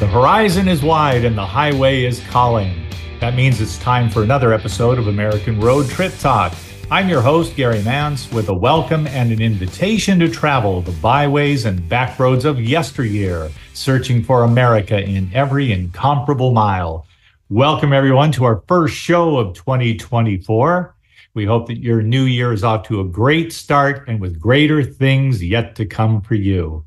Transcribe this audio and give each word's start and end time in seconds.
The 0.00 0.06
horizon 0.06 0.66
is 0.66 0.82
wide 0.82 1.26
and 1.26 1.36
the 1.36 1.44
highway 1.44 2.04
is 2.04 2.26
calling. 2.28 2.86
That 3.20 3.34
means 3.34 3.60
it's 3.60 3.76
time 3.76 4.08
for 4.08 4.22
another 4.22 4.54
episode 4.54 4.98
of 4.98 5.08
American 5.08 5.60
Road 5.60 5.90
Trip 5.90 6.16
Talk. 6.18 6.54
I'm 6.90 7.10
your 7.10 7.20
host, 7.20 7.54
Gary 7.54 7.82
Mance, 7.82 8.32
with 8.32 8.48
a 8.48 8.54
welcome 8.54 9.06
and 9.08 9.30
an 9.30 9.42
invitation 9.42 10.18
to 10.20 10.30
travel 10.30 10.80
the 10.80 10.98
byways 11.02 11.66
and 11.66 11.86
backroads 11.86 12.46
of 12.46 12.58
yesteryear, 12.58 13.50
searching 13.74 14.24
for 14.24 14.44
America 14.44 14.98
in 14.98 15.30
every 15.34 15.70
incomparable 15.70 16.52
mile. 16.52 17.06
Welcome, 17.50 17.92
everyone, 17.92 18.32
to 18.32 18.44
our 18.44 18.62
first 18.68 18.94
show 18.94 19.36
of 19.36 19.54
2024. 19.54 20.94
We 21.34 21.44
hope 21.44 21.66
that 21.66 21.76
your 21.76 22.00
new 22.00 22.24
year 22.24 22.54
is 22.54 22.64
off 22.64 22.84
to 22.84 23.02
a 23.02 23.04
great 23.04 23.52
start 23.52 24.08
and 24.08 24.18
with 24.18 24.40
greater 24.40 24.82
things 24.82 25.44
yet 25.44 25.76
to 25.76 25.84
come 25.84 26.22
for 26.22 26.36
you. 26.36 26.86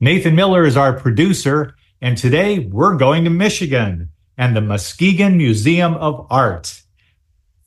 Nathan 0.00 0.34
Miller 0.34 0.66
is 0.66 0.76
our 0.76 0.92
producer, 0.92 1.76
and 2.02 2.18
today 2.18 2.58
we're 2.58 2.96
going 2.96 3.22
to 3.22 3.30
Michigan 3.30 4.08
and 4.36 4.56
the 4.56 4.60
Muskegon 4.60 5.36
Museum 5.36 5.94
of 5.94 6.26
Art. 6.30 6.82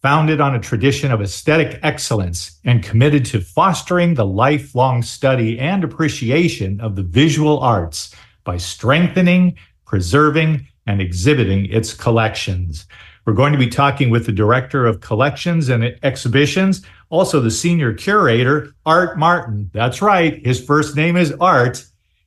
Founded 0.01 0.41
on 0.41 0.53
a 0.53 0.59
tradition 0.59 1.09
of 1.09 1.21
aesthetic 1.21 1.79
excellence 1.83 2.59
and 2.65 2.83
committed 2.83 3.23
to 3.27 3.39
fostering 3.39 4.13
the 4.13 4.25
lifelong 4.25 5.01
study 5.01 5.57
and 5.57 5.85
appreciation 5.85 6.81
of 6.81 6.97
the 6.97 7.01
visual 7.01 7.59
arts 7.59 8.13
by 8.43 8.57
strengthening, 8.57 9.57
preserving, 9.85 10.67
and 10.85 10.99
exhibiting 10.99 11.65
its 11.67 11.93
collections. 11.93 12.87
We're 13.25 13.33
going 13.33 13.53
to 13.53 13.57
be 13.57 13.69
talking 13.69 14.09
with 14.09 14.25
the 14.25 14.33
Director 14.33 14.85
of 14.85 14.99
Collections 14.99 15.69
and 15.69 15.97
Exhibitions, 16.03 16.85
also 17.09 17.39
the 17.39 17.49
Senior 17.49 17.93
Curator, 17.93 18.75
Art 18.85 19.17
Martin. 19.17 19.71
That's 19.73 20.01
right, 20.01 20.45
his 20.45 20.63
first 20.63 20.97
name 20.97 21.15
is 21.15 21.31
Art, 21.39 21.85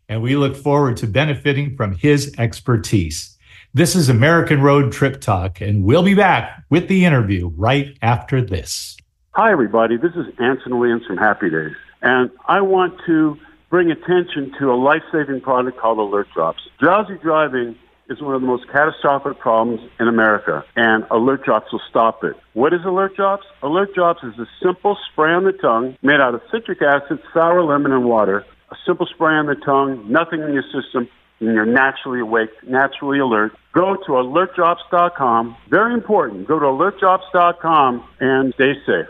and 0.09 0.23
we 0.23 0.37
look 0.37 0.57
forward 0.57 0.97
to 0.99 1.07
benefiting 1.07 1.77
from 1.77 1.95
his 1.95 2.35
expertise. 2.39 3.37
This 3.75 3.95
is 3.95 4.09
American 4.09 4.63
Road 4.63 4.93
Trip 4.93 5.21
Talk, 5.21 5.61
and 5.61 5.85
we'll 5.85 6.03
be 6.03 6.15
back 6.15 6.65
with 6.71 6.89
the 6.89 7.05
interview 7.05 7.49
right 7.57 7.97
after 8.01 8.41
this. 8.41 8.97
Hi, 9.33 9.53
everybody. 9.53 9.99
This 9.99 10.15
is 10.15 10.27
Anson 10.39 10.79
Williams 10.79 11.05
from 11.07 11.19
Happy 11.19 11.51
Days, 11.51 11.77
and 12.01 12.31
I 12.47 12.63
want 12.63 12.99
to 13.07 13.37
bring 13.69 13.91
attention 13.91 14.53
to 14.59 14.73
a 14.73 14.77
life 14.77 15.03
saving 15.13 15.43
product 15.43 15.79
called 15.79 15.99
Alert 15.99 16.29
Drops. 16.35 16.63
Drowsy 16.81 17.19
driving 17.19 17.77
is 18.09 18.23
one 18.23 18.35
of 18.35 18.41
the 18.41 18.47
most 18.47 18.67
catastrophic 18.69 19.39
problems 19.39 19.81
in 20.01 20.09
America, 20.09 20.65
and 20.75 21.05
Alert 21.11 21.45
Drops 21.45 21.71
will 21.71 21.83
stop 21.91 22.25
it. 22.25 22.35
What 22.55 22.73
is 22.73 22.81
Alert 22.87 23.15
Drops? 23.15 23.45
Alert 23.63 23.95
Drops 23.95 24.25
is 24.25 24.39
a 24.39 24.47
simple 24.63 24.97
spray 25.13 25.35
on 25.35 25.45
the 25.45 25.53
tongue 25.53 25.99
made 26.01 26.19
out 26.19 26.35
of 26.35 26.41
citric 26.51 26.81
acid, 26.81 27.21
sour 27.35 27.63
lemon, 27.63 27.93
and 27.93 28.07
water 28.07 28.47
a 28.71 28.77
simple 28.87 29.07
spray 29.07 29.35
on 29.35 29.47
the 29.47 29.55
tongue, 29.55 30.11
nothing 30.11 30.41
in 30.43 30.53
your 30.53 30.65
system, 30.65 31.09
and 31.41 31.55
you're 31.55 31.67
naturally 31.67 32.21
awake, 32.21 32.51
naturally 32.67 33.19
alert. 33.19 33.53
Go 33.73 33.97
to 33.97 34.13
alertdrops.com. 34.13 35.57
Very 35.69 35.95
important. 35.95 36.47
Go 36.47 36.59
to 36.59 36.67
alertdrops.com 36.67 38.09
and 38.21 38.55
stay 38.55 38.75
safe. 38.87 39.07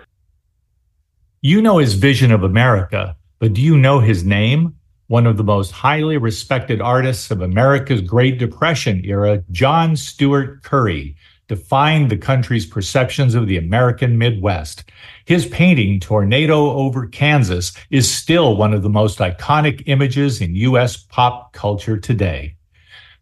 You 1.41 1.62
know 1.62 1.78
his 1.78 1.95
vision 1.95 2.33
of 2.33 2.42
America, 2.42 3.17
but 3.39 3.53
do 3.55 3.61
you 3.61 3.78
know 3.78 4.00
his 4.00 4.25
name? 4.25 4.75
One 5.06 5.27
of 5.27 5.39
the 5.39 5.45
most 5.45 5.70
highly 5.70 6.19
respected 6.19 6.83
artists 6.83 7.31
of 7.31 7.41
America's 7.41 8.03
Great 8.03 8.39
Depression 8.39 9.03
era, 9.05 9.43
John 9.50 9.93
Steuart 9.93 10.62
Curry, 10.62 11.17
defined 11.49 12.11
the 12.11 12.17
country's 12.17 12.67
perceptions 12.67 13.35
of 13.35 13.47
the 13.47 13.57
American 13.57 14.19
Midwest. 14.19 14.85
His 15.25 15.47
painting, 15.47 15.99
Tornado 15.99 16.71
over 16.71 17.07
Kansas, 17.07 17.73
is 17.91 18.11
still 18.11 18.57
one 18.57 18.75
of 18.75 18.83
the 18.83 18.91
most 18.91 19.19
iconic 19.19 19.83
images 19.87 20.41
in 20.41 20.55
U.S. 20.55 20.97
pop 20.97 21.53
culture 21.53 21.97
today. 21.97 22.55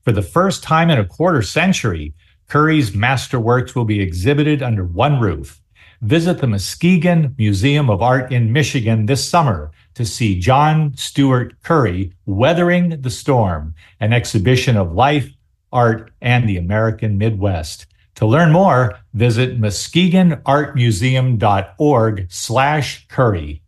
For 0.02 0.12
the 0.12 0.22
first 0.22 0.62
time 0.62 0.90
in 0.90 0.98
a 0.98 1.04
quarter 1.04 1.42
century, 1.42 2.14
Curry's 2.48 2.90
masterworks 2.90 3.74
will 3.74 3.84
be 3.84 4.00
exhibited 4.00 4.62
under 4.62 4.84
one 4.84 5.20
roof. 5.20 5.60
Visit 6.02 6.38
the 6.38 6.46
Muskegon 6.46 7.34
Museum 7.38 7.88
of 7.88 8.02
Art 8.02 8.30
in 8.30 8.52
Michigan 8.52 9.06
this 9.06 9.26
summer 9.26 9.72
to 9.94 10.04
see 10.04 10.38
John 10.38 10.92
Steuart 10.92 11.52
Curry 11.62 12.12
Weathering 12.26 13.00
the 13.00 13.10
Storm, 13.10 13.74
an 13.98 14.12
exhibition 14.12 14.76
of 14.76 14.92
life, 14.92 15.30
art, 15.72 16.12
and 16.20 16.48
the 16.48 16.58
American 16.58 17.18
Midwest. 17.18 17.86
To 18.16 18.26
learn 18.26 18.50
more, 18.50 18.98
visit 19.12 19.60
muskegonartmuseum.org 19.60 22.26
slash 22.30 23.06
curry. 23.08 23.62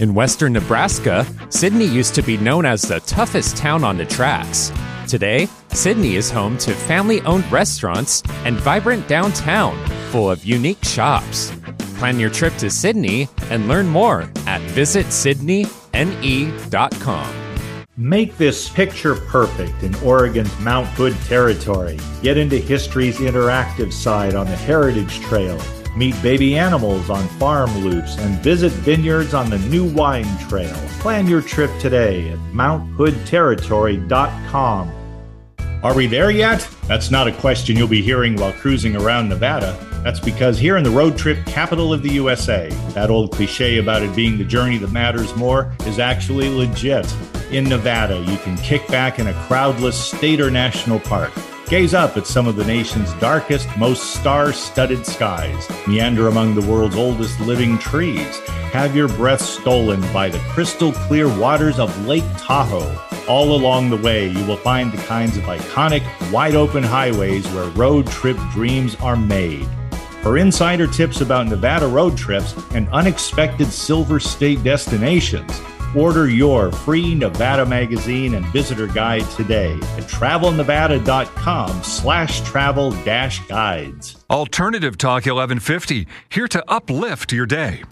In 0.00 0.14
western 0.14 0.52
Nebraska, 0.52 1.24
Sidney 1.50 1.84
used 1.84 2.16
to 2.16 2.22
be 2.22 2.36
known 2.36 2.66
as 2.66 2.82
the 2.82 2.98
toughest 3.00 3.56
town 3.56 3.84
on 3.84 3.96
the 3.96 4.04
tracks. 4.04 4.72
Today, 5.08 5.46
Sidney 5.68 6.16
is 6.16 6.30
home 6.30 6.58
to 6.58 6.74
family 6.74 7.20
owned 7.22 7.50
restaurants 7.52 8.22
and 8.44 8.56
vibrant 8.56 9.06
downtown 9.06 9.78
full 10.10 10.28
of 10.30 10.44
unique 10.44 10.84
shops. 10.84 11.52
Plan 11.98 12.18
your 12.18 12.30
trip 12.30 12.56
to 12.56 12.68
Sidney 12.70 13.28
and 13.50 13.68
learn 13.68 13.86
more 13.86 14.22
at 14.46 14.60
visitsidneyne.com. 14.72 17.43
Make 17.96 18.36
this 18.38 18.68
picture 18.68 19.14
perfect 19.14 19.84
in 19.84 19.94
Oregon's 19.96 20.58
Mount 20.58 20.88
Hood 20.88 21.14
territory. 21.26 21.96
Get 22.22 22.36
into 22.36 22.56
history's 22.56 23.18
interactive 23.18 23.92
side 23.92 24.34
on 24.34 24.46
the 24.46 24.56
Heritage 24.56 25.20
Trail. 25.20 25.60
Meet 25.96 26.20
baby 26.20 26.58
animals 26.58 27.08
on 27.08 27.28
farm 27.38 27.72
loops 27.84 28.18
and 28.18 28.40
visit 28.40 28.72
vineyards 28.72 29.32
on 29.32 29.48
the 29.48 29.60
New 29.60 29.84
Wine 29.84 30.26
Trail. 30.48 30.74
Plan 30.98 31.28
your 31.28 31.40
trip 31.40 31.70
today 31.78 32.30
at 32.30 32.38
MountHoodTerritory.com. 32.52 34.92
Are 35.84 35.94
we 35.94 36.08
there 36.08 36.32
yet? 36.32 36.68
That's 36.88 37.12
not 37.12 37.28
a 37.28 37.32
question 37.32 37.76
you'll 37.76 37.86
be 37.86 38.02
hearing 38.02 38.34
while 38.34 38.54
cruising 38.54 38.96
around 38.96 39.28
Nevada. 39.28 39.78
That's 40.02 40.18
because 40.18 40.58
here 40.58 40.78
in 40.78 40.82
the 40.82 40.90
road 40.90 41.16
trip 41.16 41.38
capital 41.46 41.92
of 41.92 42.02
the 42.02 42.14
USA, 42.14 42.70
that 42.94 43.08
old 43.08 43.30
cliche 43.30 43.78
about 43.78 44.02
it 44.02 44.16
being 44.16 44.36
the 44.36 44.44
journey 44.44 44.78
that 44.78 44.90
matters 44.90 45.36
more 45.36 45.72
is 45.86 46.00
actually 46.00 46.48
legit. 46.48 47.06
In 47.54 47.66
Nevada, 47.66 48.18
you 48.18 48.36
can 48.38 48.56
kick 48.56 48.84
back 48.88 49.20
in 49.20 49.28
a 49.28 49.32
crowdless 49.46 49.92
state 49.92 50.40
or 50.40 50.50
national 50.50 50.98
park. 50.98 51.30
Gaze 51.68 51.94
up 51.94 52.16
at 52.16 52.26
some 52.26 52.48
of 52.48 52.56
the 52.56 52.64
nation's 52.64 53.14
darkest, 53.20 53.68
most 53.76 54.12
star 54.12 54.52
studded 54.52 55.06
skies. 55.06 55.68
Meander 55.86 56.26
among 56.26 56.56
the 56.56 56.68
world's 56.68 56.96
oldest 56.96 57.38
living 57.38 57.78
trees. 57.78 58.40
Have 58.72 58.96
your 58.96 59.06
breath 59.06 59.40
stolen 59.40 60.00
by 60.12 60.28
the 60.30 60.40
crystal 60.50 60.90
clear 60.90 61.28
waters 61.38 61.78
of 61.78 62.06
Lake 62.08 62.24
Tahoe. 62.38 62.92
All 63.28 63.54
along 63.54 63.90
the 63.90 63.98
way, 63.98 64.26
you 64.26 64.44
will 64.46 64.56
find 64.56 64.90
the 64.90 65.02
kinds 65.04 65.36
of 65.36 65.44
iconic, 65.44 66.02
wide 66.32 66.56
open 66.56 66.82
highways 66.82 67.46
where 67.52 67.70
road 67.70 68.08
trip 68.08 68.36
dreams 68.50 68.96
are 68.96 69.14
made. 69.14 69.68
For 70.24 70.38
insider 70.38 70.88
tips 70.88 71.20
about 71.20 71.46
Nevada 71.46 71.86
road 71.86 72.16
trips 72.16 72.52
and 72.72 72.88
unexpected 72.88 73.70
Silver 73.70 74.18
State 74.18 74.64
destinations, 74.64 75.52
Order 75.96 76.28
your 76.28 76.72
free 76.72 77.14
Nevada 77.14 77.64
magazine 77.64 78.34
and 78.34 78.44
visitor 78.46 78.88
guide 78.88 79.30
today 79.30 79.74
at 79.74 80.04
travelnevada.com 80.04 81.82
slash 81.84 82.40
travel 82.40 82.90
dash 83.04 83.38
guides. 83.46 84.16
Alternative 84.28 84.98
Talk 84.98 85.26
1150, 85.26 86.08
here 86.30 86.48
to 86.48 86.64
uplift 86.68 87.32
your 87.32 87.46
day. 87.46 87.84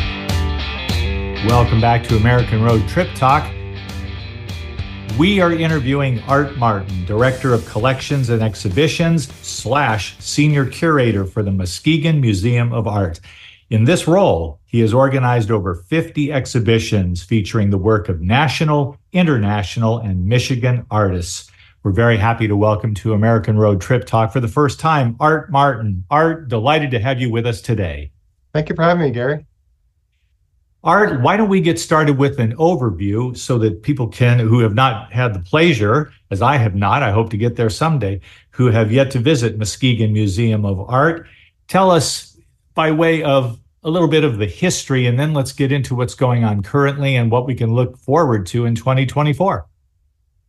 Welcome 1.47 1.81
back 1.81 2.03
to 2.09 2.17
American 2.17 2.63
Road 2.65 2.89
Trip 2.89 3.09
Talk. 3.15 3.49
We 5.17 5.41
are 5.41 5.53
interviewing 5.53 6.21
Art 6.23 6.57
Martin, 6.57 7.05
Director 7.05 7.55
of 7.55 7.65
Collections 7.67 8.31
and 8.31 8.43
Exhibitions 8.43 9.33
slash 9.47 10.17
Senior 10.19 10.67
Curator 10.67 11.25
for 11.25 11.45
the 11.45 11.53
Muskegon 11.53 12.21
Museum 12.21 12.73
of 12.73 12.89
Art. 12.89 13.21
In 13.71 13.85
this 13.85 14.09
role, 14.09 14.59
he 14.73 14.81
has 14.81 14.95
organized 14.95 15.51
over 15.51 15.75
50 15.75 16.33
exhibitions 16.33 17.23
featuring 17.23 17.69
the 17.69 17.77
work 17.77 18.09
of 18.09 18.23
national, 18.23 18.97
international, 19.13 19.99
and 19.99 20.27
Michigan 20.27 20.87
artists. 20.91 21.51
We're 21.83 21.93
very 21.93 22.17
happy 22.17 22.49
to 22.49 22.57
welcome 22.57 22.95
to 22.95 23.13
American 23.13 23.59
Road 23.59 23.83
Trip 23.83 24.07
Talk 24.07 24.33
for 24.33 24.41
the 24.41 24.49
first 24.49 24.81
time 24.81 25.15
Art 25.21 25.53
Martin. 25.53 26.05
Art, 26.11 26.49
delighted 26.49 26.91
to 26.93 27.01
have 27.01 27.21
you 27.21 27.31
with 27.31 27.45
us 27.45 27.61
today. 27.61 28.13
Thank 28.55 28.71
you 28.71 28.75
for 28.75 28.83
having 28.83 29.03
me, 29.03 29.11
Gary. 29.11 29.45
Art, 30.83 31.21
why 31.21 31.37
don't 31.37 31.51
we 31.51 31.61
get 31.61 31.79
started 31.79 32.17
with 32.17 32.41
an 32.41 32.57
overview 32.57 33.37
so 33.37 33.59
that 33.59 33.83
people 33.83 34.09
can, 34.09 34.39
who 34.39 34.61
have 34.61 34.75
not 34.75 35.13
had 35.13 35.35
the 35.35 35.41
pleasure, 35.41 36.15
as 36.31 36.41
I 36.41 36.57
have 36.57 36.75
not, 36.75 37.03
I 37.03 37.13
hope 37.13 37.29
to 37.31 37.37
get 37.37 37.57
there 37.57 37.69
someday, 37.69 38.23
who 38.49 38.69
have 38.69 38.91
yet 38.91 39.11
to 39.11 39.19
visit 39.19 39.59
Muskegon 39.59 40.15
Museum 40.15 40.65
of 40.65 40.81
Art, 40.89 41.27
tell 41.69 41.91
us 41.91 42.39
by 42.75 42.91
way 42.91 43.23
of 43.23 43.59
a 43.85 43.91
little 43.91 44.09
bit 44.09 44.25
of 44.25 44.39
the 44.39 44.47
history, 44.47 45.07
and 45.07 45.19
then 45.19 45.35
let's 45.35 45.53
get 45.53 45.73
into 45.73 45.95
what's 45.95 46.15
going 46.15 46.45
on 46.45 46.63
currently 46.63 47.17
and 47.17 47.31
what 47.31 47.47
we 47.47 47.55
can 47.55 47.75
look 47.75 47.97
forward 47.99 48.47
to 48.47 48.65
in 48.65 48.75
2024. 48.75 49.67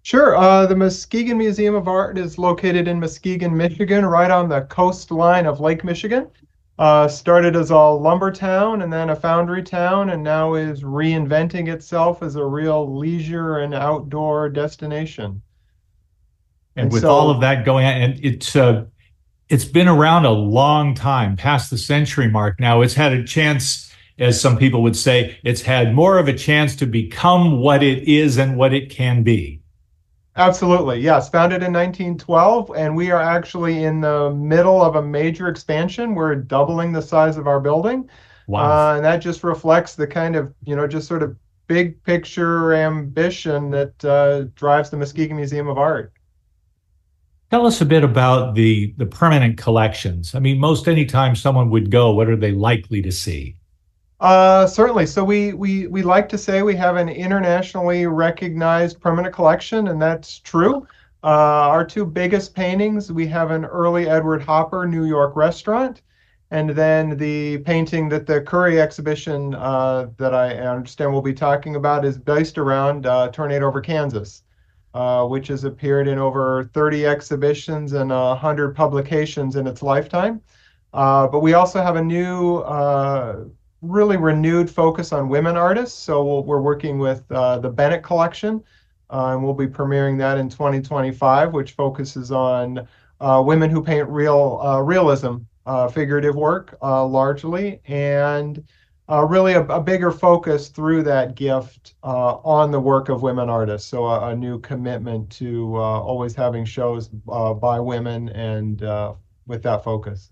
Sure. 0.03 0.35
Uh, 0.35 0.65
the 0.65 0.75
Muskegon 0.75 1.38
Museum 1.38 1.75
of 1.75 1.88
Art 1.88 2.18
is 2.18 2.38
located 2.38 2.88
in 2.88 3.00
Muskegon, 3.00 3.56
Michigan, 3.56 4.06
right 4.06 4.30
on 4.30 4.50
the 4.50 4.62
coastline 4.63 5.45
of 5.45 5.59
Lake 5.59 5.83
Michigan. 5.83 6.30
Uh, 6.77 7.07
started 7.07 7.56
as 7.56 7.69
a 7.69 7.77
lumber 7.77 8.31
town 8.31 8.81
and 8.81 8.91
then 8.91 9.12
a 9.12 9.15
foundry 9.15 9.63
town, 9.63 10.09
and 10.09 10.24
now 10.24 10.56
is 10.56 10.83
reinventing 10.83 11.71
itself 11.71 12.21
as 12.24 12.35
a 12.35 12.44
real 12.44 12.97
leisure 12.97 13.59
and 13.59 13.74
outdoor 13.74 14.50
destination. 14.50 15.41
And, 16.75 16.85
and 16.85 16.91
with 16.91 17.03
so, 17.03 17.09
all 17.09 17.30
of 17.30 17.39
that 17.41 17.63
going 17.63 17.85
on, 17.85 17.94
and 17.94 18.25
it's 18.25 18.56
uh, 18.56 18.85
it's 19.53 19.65
been 19.65 19.88
around 19.88 20.25
a 20.25 20.31
long 20.31 20.95
time, 20.95 21.35
past 21.35 21.69
the 21.69 21.77
century 21.77 22.27
mark. 22.27 22.59
Now 22.59 22.81
it's 22.81 22.95
had 22.95 23.13
a 23.13 23.23
chance, 23.23 23.94
as 24.17 24.41
some 24.41 24.57
people 24.57 24.81
would 24.81 24.95
say, 24.95 25.38
it's 25.44 25.61
had 25.61 25.94
more 25.94 26.17
of 26.17 26.27
a 26.27 26.33
chance 26.33 26.75
to 26.77 26.88
become 26.88 27.59
what 27.59 27.83
it 27.83 28.07
is 28.07 28.39
and 28.39 28.57
what 28.57 28.73
it 28.73 28.89
can 28.89 29.21
be. 29.21 29.61
Absolutely, 30.35 31.01
yes. 31.01 31.29
Founded 31.29 31.61
in 31.61 31.71
1912, 31.71 32.71
and 32.75 32.95
we 32.95 33.11
are 33.11 33.21
actually 33.21 33.83
in 33.83 34.01
the 34.01 34.31
middle 34.31 34.81
of 34.81 34.95
a 34.95 35.03
major 35.03 35.47
expansion. 35.50 36.15
We're 36.15 36.33
doubling 36.33 36.91
the 36.91 37.03
size 37.03 37.38
of 37.38 37.45
our 37.45 37.59
building. 37.59 38.09
Wow. 38.47 38.63
Uh, 38.63 38.95
and 38.95 39.06
that 39.06 39.17
just 39.17 39.44
reflects 39.44 39.94
the 39.94 40.07
kind 40.07 40.35
of, 40.35 40.51
you 40.63 40.75
know, 40.75 40.88
just 40.88 41.07
sort 41.07 41.21
of 41.21 41.38
big 41.67 42.01
picture 42.01 42.73
ambition 42.73 43.69
that 43.69 44.03
uh, 44.03 44.45
drives 44.56 44.89
the 44.89 44.97
Muskegon 44.97 45.38
Museum 45.38 45.67
of 45.67 45.77
Art. 45.77 46.12
Tell 47.53 47.67
us 47.67 47.81
a 47.81 47.85
bit 47.85 48.03
about 48.03 48.55
the 48.55 48.95
the 48.97 49.05
permanent 49.05 49.59
collections. 49.59 50.33
I 50.33 50.39
mean, 50.39 50.57
most 50.57 50.88
anytime 50.88 51.35
someone 51.35 51.69
would 51.69 51.91
go, 51.91 52.11
what 52.11 52.27
are 52.27 52.35
they 52.35 52.51
likely 52.51 53.00
to 53.03 53.11
see? 53.11 53.57
Uh, 54.19 54.65
certainly. 54.65 55.05
So 55.05 55.23
we 55.23 55.53
we 55.53 55.85
we 55.85 56.01
like 56.01 56.27
to 56.29 56.38
say 56.39 56.63
we 56.63 56.75
have 56.77 56.95
an 56.95 57.09
internationally 57.09 58.07
recognized 58.07 59.00
permanent 59.00 59.35
collection, 59.35 59.89
and 59.89 60.01
that's 60.01 60.39
true. 60.39 60.88
Uh, 61.23 61.69
our 61.69 61.85
two 61.85 62.07
biggest 62.07 62.55
paintings, 62.55 63.11
we 63.11 63.27
have 63.27 63.51
an 63.51 63.65
early 63.65 64.09
Edward 64.09 64.41
Hopper 64.41 64.88
New 64.88 65.06
York 65.06 65.35
restaurant, 65.35 66.01
and 66.49 66.71
then 66.71 67.17
the 67.17 67.59
painting 67.59 68.09
that 68.09 68.25
the 68.25 68.41
Curry 68.41 68.81
exhibition 68.81 69.53
uh, 69.53 70.07
that 70.17 70.33
I 70.33 70.56
understand 70.56 71.13
we'll 71.13 71.21
be 71.21 71.35
talking 71.35 71.75
about 71.75 72.03
is 72.03 72.17
based 72.17 72.57
around 72.57 73.06
uh, 73.06 73.27
Tornado 73.27 73.67
over 73.67 73.79
Kansas, 73.79 74.41
uh, 74.94 75.25
which 75.25 75.48
has 75.48 75.63
appeared 75.63 76.07
in 76.07 76.18
over 76.18 76.69
30 76.74 77.06
exhibitions 77.06 77.94
and 77.94 78.10
100 78.10 78.75
publications 78.75 79.56
in 79.56 79.68
its 79.68 79.81
lifetime. 79.81 80.42
Uh, 80.94 81.28
but 81.28 81.40
we 81.40 81.54
also 81.54 81.81
have 81.81 81.95
a 81.95 82.04
new, 82.04 82.57
uh, 82.57 83.44
really 83.81 84.18
renewed 84.18 84.69
focus 84.69 85.12
on 85.12 85.28
women 85.28 85.57
artists. 85.57 85.98
So 85.98 86.42
we 86.42 86.48
we 86.48 86.54
are 86.54 86.62
working 86.62 87.00
with 87.00 87.24
uh, 87.31 87.60
the 87.60 87.69
Bennett 87.69 88.04
Collection, 88.04 88.63
and 89.10 89.44
we'll 89.44 89.54
be 89.54 89.68
premiering 89.68 90.18
that 90.19 90.38
in 90.38 90.48
2025, 90.50 91.54
which 91.54 91.72
focuses 91.72 92.31
on 92.31 92.88
women 93.19 93.69
who 93.69 93.84
paint 93.84 94.07
real 94.07 94.81
realism 94.84 95.38
uh, 95.66 95.88
figurative 95.88 96.36
work 96.36 96.78
uh, 96.81 97.06
largely, 97.06 97.81
and 97.88 98.63
uh, 99.09 99.25
really 99.25 99.53
a, 99.53 99.63
a, 99.65 99.81
bigger 99.81 100.11
focus 100.11 100.69
through 100.69 101.03
that 101.03 101.35
gift 101.35 101.95
uh, 102.03 102.35
on 102.35 102.71
the 102.71 102.79
work 102.79 103.09
of 103.09 103.21
women 103.21 103.50
artists. 103.50 103.89
So 103.89 104.05
a, 104.05 104.29
a 104.29 104.35
new 104.35 104.59
commitment 104.59 105.29
to 105.31 105.75
uh, 105.75 105.79
always 105.79 106.33
having 106.35 106.63
shows 106.63 107.09
uh, 107.29 107.53
by 107.53 107.79
women 107.79 108.29
and 108.29 108.81
with 109.45 109.61
that 109.63 109.83
focus. 109.83 110.31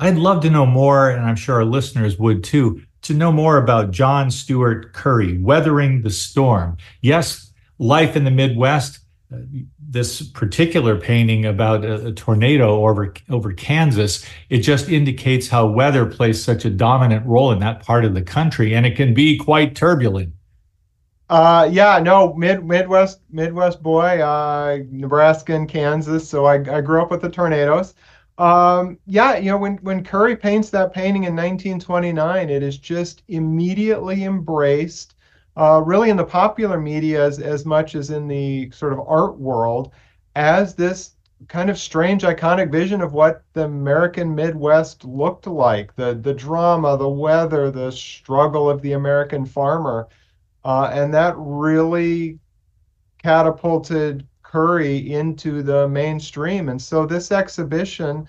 I'd 0.00 0.16
love 0.16 0.42
to 0.42 0.50
know 0.50 0.66
more, 0.66 1.10
and 1.10 1.24
I'm 1.24 1.36
sure 1.36 1.56
our 1.56 1.64
listeners 1.64 2.18
would 2.18 2.42
too, 2.42 2.82
to 3.02 3.14
know 3.14 3.30
more 3.30 3.58
about 3.58 3.92
John 3.92 4.28
Steuart 4.28 4.92
Curry, 4.92 5.38
Weathering 5.38 6.02
the 6.02 6.10
Storm. 6.10 6.76
Yes, 7.00 7.52
life 7.78 8.16
in 8.16 8.24
the 8.24 8.30
Midwest 8.30 9.03
this 9.78 10.22
particular 10.22 10.98
painting 10.98 11.44
about 11.46 11.84
a, 11.84 12.08
a, 12.08 12.12
tornado 12.12 12.86
over 12.86 13.14
over 13.30 13.52
Kansas, 13.52 14.24
it 14.48 14.58
just 14.58 14.88
indicates 14.88 15.48
how 15.48 15.66
weather 15.66 16.06
plays 16.06 16.42
such 16.42 16.64
a 16.64 16.70
dominant 16.70 17.26
role 17.26 17.50
in 17.52 17.58
that 17.60 17.82
part 17.82 18.04
of 18.04 18.14
the 18.14 18.22
country, 18.22 18.74
and 18.74 18.86
it 18.86 18.96
can 18.96 19.14
be 19.14 19.36
quite 19.36 19.74
turbulent. 19.74 20.32
Uh, 21.30 21.68
yeah, 21.70 21.98
no, 21.98 22.34
mid 22.34 22.64
Midwest 22.64 23.20
Midwest 23.30 23.82
boy, 23.82 24.20
uh, 24.20 24.78
Nebraska 24.90 25.54
and 25.54 25.68
Kansas. 25.68 26.28
So 26.28 26.44
I, 26.44 26.54
I 26.54 26.80
grew 26.80 27.00
up 27.00 27.10
with 27.10 27.22
the 27.22 27.30
tornadoes. 27.30 27.94
Um, 28.36 28.98
yeah, 29.06 29.36
you 29.36 29.50
know, 29.50 29.58
when 29.58 29.76
when 29.78 30.04
Curry 30.04 30.36
paints 30.36 30.70
that 30.70 30.92
painting 30.92 31.24
in 31.24 31.34
1929, 31.34 32.50
it 32.50 32.62
is 32.62 32.78
just 32.78 33.22
immediately 33.28 34.24
embraced 34.24 35.13
uh, 35.56 35.82
really 35.84 36.10
in 36.10 36.16
the 36.16 36.24
popular 36.24 36.80
media 36.80 37.24
as, 37.24 37.38
as 37.38 37.64
much 37.64 37.94
as 37.94 38.10
in 38.10 38.26
the 38.28 38.70
sort 38.70 38.92
of 38.92 39.00
art 39.06 39.38
world 39.38 39.92
as 40.34 40.74
this 40.74 41.12
kind 41.48 41.68
of 41.70 41.78
strange 41.78 42.22
iconic 42.22 42.70
vision 42.70 43.00
of 43.00 43.12
what 43.12 43.42
the 43.52 43.64
American 43.64 44.34
Midwest 44.34 45.04
looked 45.04 45.46
like 45.46 45.94
the 45.94 46.14
the 46.14 46.32
drama 46.34 46.96
the 46.96 47.08
weather 47.08 47.70
the 47.70 47.92
struggle 47.92 48.68
of 48.70 48.80
the 48.82 48.92
American 48.92 49.44
farmer 49.44 50.08
uh, 50.64 50.90
and 50.92 51.12
that 51.12 51.34
really 51.36 52.38
catapulted 53.22 54.26
Curry 54.42 55.12
into 55.12 55.62
the 55.62 55.88
mainstream. 55.88 56.68
And 56.68 56.80
so 56.80 57.06
this 57.06 57.30
exhibition 57.32 58.26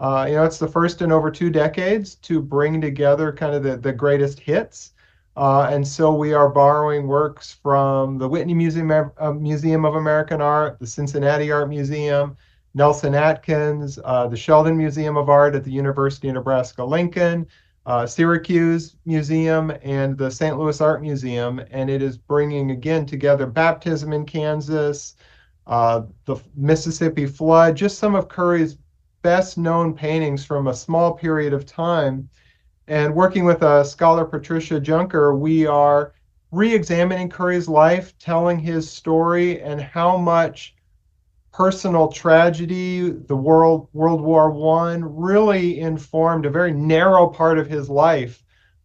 uh, 0.00 0.26
you 0.28 0.36
know 0.36 0.44
it's 0.44 0.58
the 0.58 0.68
first 0.68 1.02
in 1.02 1.10
over 1.10 1.30
two 1.30 1.50
decades 1.50 2.16
to 2.16 2.40
bring 2.40 2.80
together 2.80 3.32
kind 3.32 3.54
of 3.54 3.62
the, 3.62 3.76
the 3.76 3.92
greatest 3.92 4.38
hits 4.40 4.92
uh, 5.38 5.68
and 5.70 5.86
so 5.86 6.12
we 6.12 6.32
are 6.32 6.48
borrowing 6.48 7.06
works 7.06 7.52
from 7.62 8.18
the 8.18 8.28
Whitney 8.28 8.54
Museum, 8.54 8.90
uh, 8.90 9.32
Museum 9.32 9.84
of 9.84 9.94
American 9.94 10.40
Art, 10.40 10.80
the 10.80 10.86
Cincinnati 10.86 11.52
Art 11.52 11.68
Museum, 11.68 12.36
Nelson 12.74 13.14
Atkins, 13.14 14.00
uh, 14.04 14.26
the 14.26 14.36
Sheldon 14.36 14.76
Museum 14.76 15.16
of 15.16 15.28
Art 15.28 15.54
at 15.54 15.62
the 15.62 15.70
University 15.70 16.26
of 16.26 16.34
Nebraska 16.34 16.84
Lincoln, 16.84 17.46
uh, 17.86 18.04
Syracuse 18.04 18.96
Museum, 19.06 19.72
and 19.84 20.18
the 20.18 20.28
St. 20.28 20.58
Louis 20.58 20.80
Art 20.80 21.02
Museum. 21.02 21.60
And 21.70 21.88
it 21.88 22.02
is 22.02 22.18
bringing 22.18 22.72
again 22.72 23.06
together 23.06 23.46
baptism 23.46 24.12
in 24.12 24.26
Kansas, 24.26 25.14
uh, 25.68 26.02
the 26.24 26.34
Mississippi 26.56 27.26
flood, 27.26 27.76
just 27.76 28.00
some 28.00 28.16
of 28.16 28.28
Curry's 28.28 28.76
best 29.22 29.56
known 29.56 29.94
paintings 29.94 30.44
from 30.44 30.66
a 30.66 30.74
small 30.74 31.14
period 31.14 31.52
of 31.52 31.64
time 31.64 32.28
and 32.88 33.14
working 33.14 33.44
with 33.44 33.62
a 33.62 33.84
scholar, 33.84 34.24
Patricia 34.24 34.80
Junker, 34.80 35.36
we 35.36 35.66
are 35.66 36.14
re-examining 36.50 37.28
Curry's 37.28 37.68
life, 37.68 38.18
telling 38.18 38.58
his 38.58 38.90
story, 38.90 39.60
and 39.60 39.80
how 39.80 40.16
much 40.16 40.74
personal 41.52 42.08
tragedy, 42.08 43.10
the 43.10 43.36
world 43.36 43.88
World 43.92 44.22
War 44.22 44.50
One, 44.50 45.04
really 45.04 45.80
informed 45.80 46.46
a 46.46 46.50
very 46.50 46.72
narrow 46.72 47.26
part 47.26 47.58
of 47.58 47.66
his 47.66 47.90
life 47.90 48.42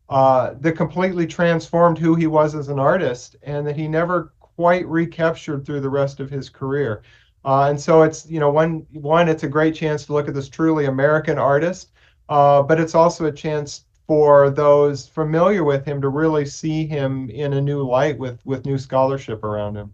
uh, 0.10 0.56
that 0.60 0.74
completely 0.74 1.26
transformed 1.26 1.98
who 1.98 2.16
he 2.16 2.28
was 2.28 2.56
as 2.56 2.68
an 2.68 2.80
artist, 2.80 3.38
and 3.42 3.66
that 3.66 3.78
he 3.78 3.88
never 3.88 4.34
quite 4.40 4.86
recaptured 4.88 5.66
through 5.66 5.80
the 5.80 5.90
rest 5.90 6.20
of 6.20 6.30
his 6.30 6.50
career. 6.50 7.04
Uh, 7.46 7.68
and 7.70 7.80
so 7.80 8.02
it's 8.02 8.30
you 8.30 8.40
know 8.42 8.50
one 8.50 8.86
one 8.92 9.30
it's 9.30 9.44
a 9.44 9.48
great 9.48 9.74
chance 9.74 10.06
to 10.06 10.14
look 10.14 10.28
at 10.28 10.34
this 10.34 10.50
truly 10.50 10.86
American 10.88 11.38
artist, 11.38 11.92
uh, 12.28 12.62
but 12.62 12.82
it's 12.82 12.96
also 12.96 13.28
a 13.28 13.32
chance 13.32 13.86
for 14.08 14.50
those 14.50 15.08
familiar 15.08 15.64
with 15.64 15.86
him 15.86 16.02
to 16.02 16.10
really 16.10 16.46
see 16.46 16.86
him 16.86 17.30
in 17.30 17.54
a 17.54 17.62
new 17.62 17.88
light 17.88 18.18
with 18.18 18.46
with 18.46 18.66
new 18.66 18.78
scholarship 18.78 19.44
around 19.44 19.76
him. 19.76 19.94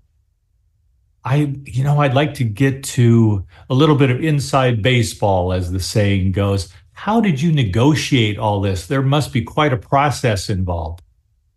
I, 1.23 1.53
you 1.65 1.83
know, 1.83 1.99
I'd 1.99 2.13
like 2.13 2.33
to 2.35 2.43
get 2.43 2.83
to 2.85 3.45
a 3.69 3.73
little 3.73 3.95
bit 3.95 4.09
of 4.09 4.23
inside 4.23 4.81
baseball, 4.81 5.51
as 5.51 5.71
the 5.71 5.79
saying 5.79 6.31
goes. 6.31 6.73
How 6.93 7.21
did 7.21 7.41
you 7.41 7.51
negotiate 7.51 8.37
all 8.37 8.61
this? 8.61 8.87
There 8.87 9.01
must 9.01 9.31
be 9.33 9.41
quite 9.41 9.73
a 9.73 9.77
process 9.77 10.49
involved. 10.49 11.01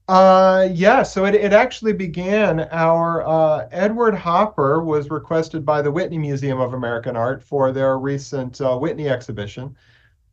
Uh, 0.08 0.68
yeah, 0.72 1.02
so 1.02 1.24
it, 1.24 1.34
it 1.34 1.52
actually 1.52 1.92
began. 1.92 2.60
Our 2.70 3.26
uh, 3.26 3.68
Edward 3.70 4.14
Hopper 4.14 4.82
was 4.82 5.10
requested 5.10 5.64
by 5.64 5.80
the 5.80 5.90
Whitney 5.90 6.18
Museum 6.18 6.60
of 6.60 6.74
American 6.74 7.16
Art 7.16 7.42
for 7.42 7.72
their 7.72 7.98
recent 7.98 8.60
uh, 8.60 8.76
Whitney 8.76 9.08
exhibition. 9.08 9.76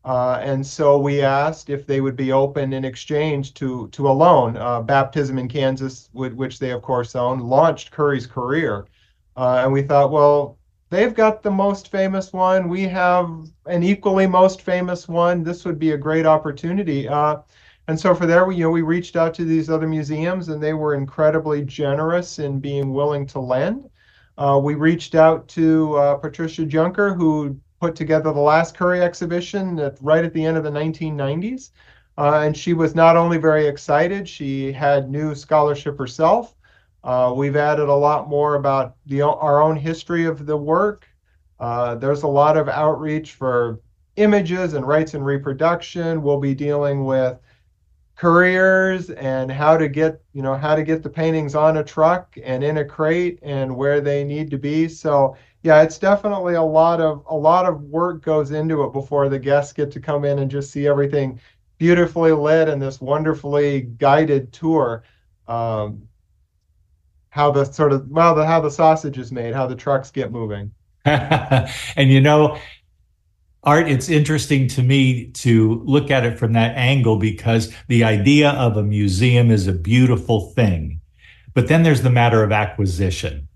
Uh, 0.06 0.40
and 0.42 0.66
so 0.66 0.98
we 0.98 1.22
asked 1.22 1.70
if 1.70 1.86
they 1.86 2.00
would 2.00 2.16
be 2.16 2.32
open 2.32 2.72
in 2.72 2.86
exchange 2.86 3.54
to 3.54 3.90
to 3.90 4.10
a 4.10 4.12
loan. 4.12 4.56
Uh, 4.56 4.82
Baptism 4.82 5.38
in 5.38 5.48
Kansas, 5.50 6.10
which 6.14 6.60
they 6.60 6.72
of 6.72 6.82
course 6.82 7.16
own, 7.16 7.40
launched 7.40 7.92
Curry's 7.92 8.26
career, 8.26 8.88
uh, 9.36 9.62
and 9.64 9.74
we 9.74 9.82
thought, 9.82 10.12
well, 10.12 10.58
they've 10.90 11.14
got 11.14 11.44
the 11.44 11.52
most 11.52 11.90
famous 11.92 12.32
one. 12.32 12.70
We 12.70 12.84
have 12.84 13.30
an 13.66 13.84
equally 13.84 14.26
most 14.26 14.62
famous 14.62 15.08
one. 15.08 15.44
This 15.44 15.66
would 15.66 15.78
be 15.78 15.92
a 15.92 15.98
great 15.98 16.26
opportunity. 16.26 17.08
Uh, 17.08 17.38
and 17.90 18.00
so 18.00 18.16
for 18.16 18.26
there, 18.26 18.46
we, 18.46 18.56
you 18.56 18.64
know, 18.64 18.70
we 18.70 18.84
reached 18.84 19.16
out 19.18 19.34
to 19.34 19.44
these 19.46 19.70
other 19.70 19.88
museums, 19.88 20.48
and 20.48 20.64
they 20.64 20.74
were 20.74 20.96
incredibly 20.96 21.64
generous 21.66 22.40
in 22.40 22.60
being 22.60 22.94
willing 22.94 23.26
to 23.28 23.40
lend. 23.40 23.90
Uh, 24.38 24.60
we 24.64 24.76
reached 24.76 25.16
out 25.16 25.48
to 25.50 26.18
Patricia 26.22 26.66
Junker, 26.66 27.14
who 27.14 27.60
put 27.80 27.96
together 27.96 28.32
the 28.34 28.40
last 28.40 28.76
Curry 28.76 29.02
exhibition 29.02 29.80
at, 29.80 29.98
right 30.02 30.26
at 30.26 30.34
the 30.34 30.46
end 30.46 30.58
of 30.58 30.64
the 30.64 30.70
1990s. 30.70 31.72
Uh, 32.18 32.42
and 32.44 32.56
she 32.56 32.74
was 32.74 32.96
not 32.96 33.16
only 33.16 33.38
very 33.38 33.66
excited, 33.66 34.28
she 34.28 34.74
had 34.74 35.10
new 35.10 35.34
scholarship 35.34 35.98
herself. 35.98 36.56
Uh, 37.04 37.34
we've 37.36 37.56
added 37.56 37.88
a 37.88 37.94
lot 37.94 38.28
more 38.28 38.56
about 38.56 38.96
the, 39.06 39.22
our 39.22 39.62
own 39.62 39.78
history 39.78 40.26
of 40.26 40.46
the 40.46 40.58
work. 40.58 41.08
Uh, 41.60 41.96
there's 41.96 42.24
a 42.24 42.28
lot 42.28 42.58
of 42.58 42.68
outreach 42.68 43.34
for 43.34 43.80
images 44.18 44.74
and 44.74 44.86
rights 44.86 45.14
and 45.14 45.26
reproduction. 45.26 46.22
We'll 46.22 46.40
be 46.40 46.54
dealing 46.54 47.06
with 47.06 47.40
couriers 48.20 49.10
and 49.12 49.50
how 49.50 49.78
to 49.78 49.88
get 49.88 50.22
you 50.34 50.42
know 50.42 50.54
how 50.54 50.76
to 50.76 50.84
get 50.84 51.02
the 51.02 51.10
paintings 51.10 51.56
on 51.56 51.78
a 51.78 51.84
truck 51.84 52.38
and 52.44 52.66
in 52.66 52.80
a 52.80 52.86
crate 52.86 53.40
and 53.42 53.74
where 53.74 54.02
they 54.02 54.26
need 54.26 54.52
to 54.52 54.58
be. 54.58 54.90
So 54.90 55.38
yeah 55.64 55.82
it's 55.84 55.98
definitely 55.98 56.56
a 56.56 56.62
lot 56.62 57.00
of 57.00 57.24
a 57.30 57.36
lot 57.36 57.66
of 57.66 57.82
work 57.84 58.22
goes 58.22 58.52
into 58.52 58.84
it 58.84 58.92
before 58.92 59.30
the 59.30 59.40
guests 59.40 59.72
get 59.72 59.90
to 59.92 60.02
come 60.02 60.26
in 60.26 60.40
and 60.40 60.52
just 60.52 60.70
see 60.72 60.86
everything 60.86 61.40
beautifully 61.78 62.34
lit 62.34 62.68
and 62.68 62.82
this 62.82 63.00
wonderfully 63.00 63.82
guided 63.84 64.52
tour. 64.52 65.04
Um, 65.48 66.10
how 67.30 67.52
the 67.52 67.64
sort 67.64 67.94
of 67.94 68.10
well 68.10 68.36
the 68.36 68.46
how 68.46 68.60
the 68.60 68.70
sausage 68.70 69.18
is 69.18 69.32
made 69.32 69.54
how 69.54 69.66
the 69.66 69.76
trucks 69.76 70.12
get 70.12 70.30
moving. 70.32 70.74
And 71.06 72.12
you 72.12 72.20
know 72.20 72.60
Art, 73.64 73.90
it's 73.90 74.10
interesting 74.10 74.68
to 74.70 74.82
me 74.82 75.32
to 75.32 75.82
look 75.86 76.10
at 76.12 76.26
it 76.26 76.40
from 76.40 76.54
that 76.54 76.78
angle 76.78 77.18
because 77.18 77.74
the 77.88 78.06
idea 78.06 78.52
of 78.52 78.78
a 78.78 78.84
museum 78.84 79.52
is 79.52 79.68
a 79.68 79.74
beautiful 79.74 80.52
thing. 80.52 81.02
But 81.54 81.68
then 81.68 81.84
there's 81.84 82.02
the 82.02 82.10
matter 82.10 82.44
of 82.44 82.54
acquisition, 82.54 83.50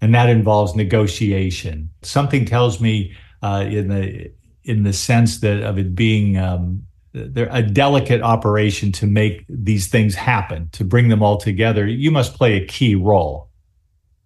and 0.00 0.14
that 0.14 0.28
involves 0.28 0.76
negotiation. 0.76 1.90
Something 2.02 2.44
tells 2.44 2.80
me 2.80 3.16
uh, 3.42 3.64
in 3.68 3.88
the 3.88 4.32
in 4.62 4.82
the 4.84 4.92
sense 4.92 5.40
that 5.40 5.62
of 5.62 5.78
it 5.78 5.94
being 5.94 6.36
um, 6.36 6.86
a 7.14 7.62
delicate 7.62 8.22
operation 8.22 8.92
to 8.92 9.06
make 9.06 9.44
these 9.48 9.88
things 9.88 10.14
happen, 10.14 10.68
to 10.72 10.84
bring 10.84 11.08
them 11.08 11.22
all 11.22 11.38
together. 11.38 11.86
You 11.86 12.10
must 12.10 12.34
play 12.34 12.56
a 12.56 12.66
key 12.66 12.94
role. 12.94 13.47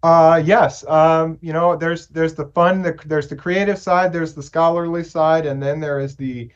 Uh, 0.03 0.43
yes. 0.45 0.85
Um, 0.89 1.39
you 1.41 1.53
know, 1.53 1.77
there's 1.77 2.09
there's 2.09 2.35
the 2.35 2.47
fun, 2.47 2.83
the, 2.83 2.99
there's 3.07 3.29
the 3.29 3.37
creative 3.37 3.79
side, 3.79 4.13
there's 4.13 4.35
the 4.35 4.43
scholarly 4.43 5.05
side, 5.05 5.47
and 5.47 5.63
then 5.63 5.79
there 5.81 6.01
is 6.01 6.17
the 6.17 6.51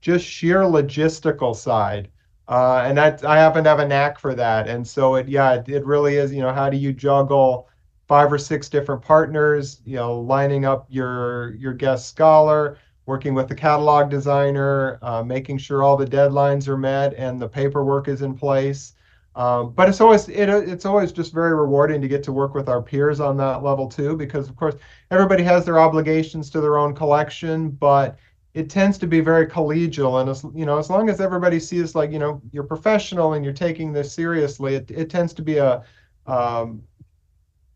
just 0.00 0.26
sheer 0.26 0.60
logistical 0.62 1.56
side. 1.56 2.10
Uh, 2.48 2.82
and 2.86 2.98
that 2.98 3.24
I 3.24 3.36
happen 3.38 3.64
to 3.64 3.70
have 3.70 3.80
a 3.80 3.88
knack 3.88 4.18
for 4.20 4.34
that. 4.34 4.68
And 4.68 4.86
so 4.86 5.16
it, 5.16 5.28
yeah, 5.28 5.54
it, 5.54 5.68
it 5.68 5.86
really 5.86 6.16
is. 6.16 6.32
You 6.34 6.42
know, 6.42 6.52
how 6.52 6.70
do 6.70 6.76
you 6.78 6.92
juggle 6.92 7.68
five 8.08 8.32
or 8.32 8.38
six 8.38 8.68
different 8.70 9.02
partners? 9.02 9.82
You 9.86 9.96
know, 9.96 10.20
lining 10.20 10.64
up 10.66 10.86
your 10.90 11.54
your 11.56 11.74
guest 11.74 12.08
scholar, 12.08 12.78
working 13.06 13.34
with 13.34 13.48
the 13.48 13.56
catalog 13.56 14.10
designer, 14.10 14.98
uh, 15.02 15.22
making 15.24 15.58
sure 15.58 15.82
all 15.84 15.96
the 15.96 16.06
deadlines 16.06 16.68
are 16.68 16.78
met 16.78 17.14
and 17.14 17.40
the 17.40 17.48
paperwork 17.48 18.08
is 18.08 18.22
in 18.22 18.34
place. 18.36 18.93
Um, 19.36 19.72
but 19.72 19.88
it's 19.88 20.00
always 20.00 20.28
it, 20.28 20.48
it's 20.48 20.84
always 20.84 21.10
just 21.10 21.32
very 21.32 21.54
rewarding 21.54 22.00
to 22.00 22.08
get 22.08 22.22
to 22.24 22.32
work 22.32 22.54
with 22.54 22.68
our 22.68 22.80
peers 22.80 23.18
on 23.18 23.36
that 23.38 23.64
level 23.64 23.88
too, 23.88 24.16
because 24.16 24.48
of 24.48 24.56
course 24.56 24.76
everybody 25.10 25.42
has 25.42 25.64
their 25.64 25.78
obligations 25.78 26.50
to 26.50 26.60
their 26.60 26.78
own 26.78 26.94
collection, 26.94 27.70
but 27.70 28.16
it 28.54 28.70
tends 28.70 28.96
to 28.98 29.08
be 29.08 29.20
very 29.20 29.46
collegial. 29.46 30.20
And 30.20 30.30
as 30.30 30.44
you 30.54 30.64
know, 30.64 30.78
as 30.78 30.88
long 30.88 31.08
as 31.08 31.20
everybody 31.20 31.58
sees 31.58 31.96
like 31.96 32.12
you 32.12 32.20
know 32.20 32.40
you're 32.52 32.62
professional 32.62 33.32
and 33.32 33.44
you're 33.44 33.54
taking 33.54 33.92
this 33.92 34.12
seriously, 34.12 34.76
it, 34.76 34.90
it 34.90 35.10
tends 35.10 35.32
to 35.34 35.42
be 35.42 35.58
a 35.58 35.82
um, 36.26 36.82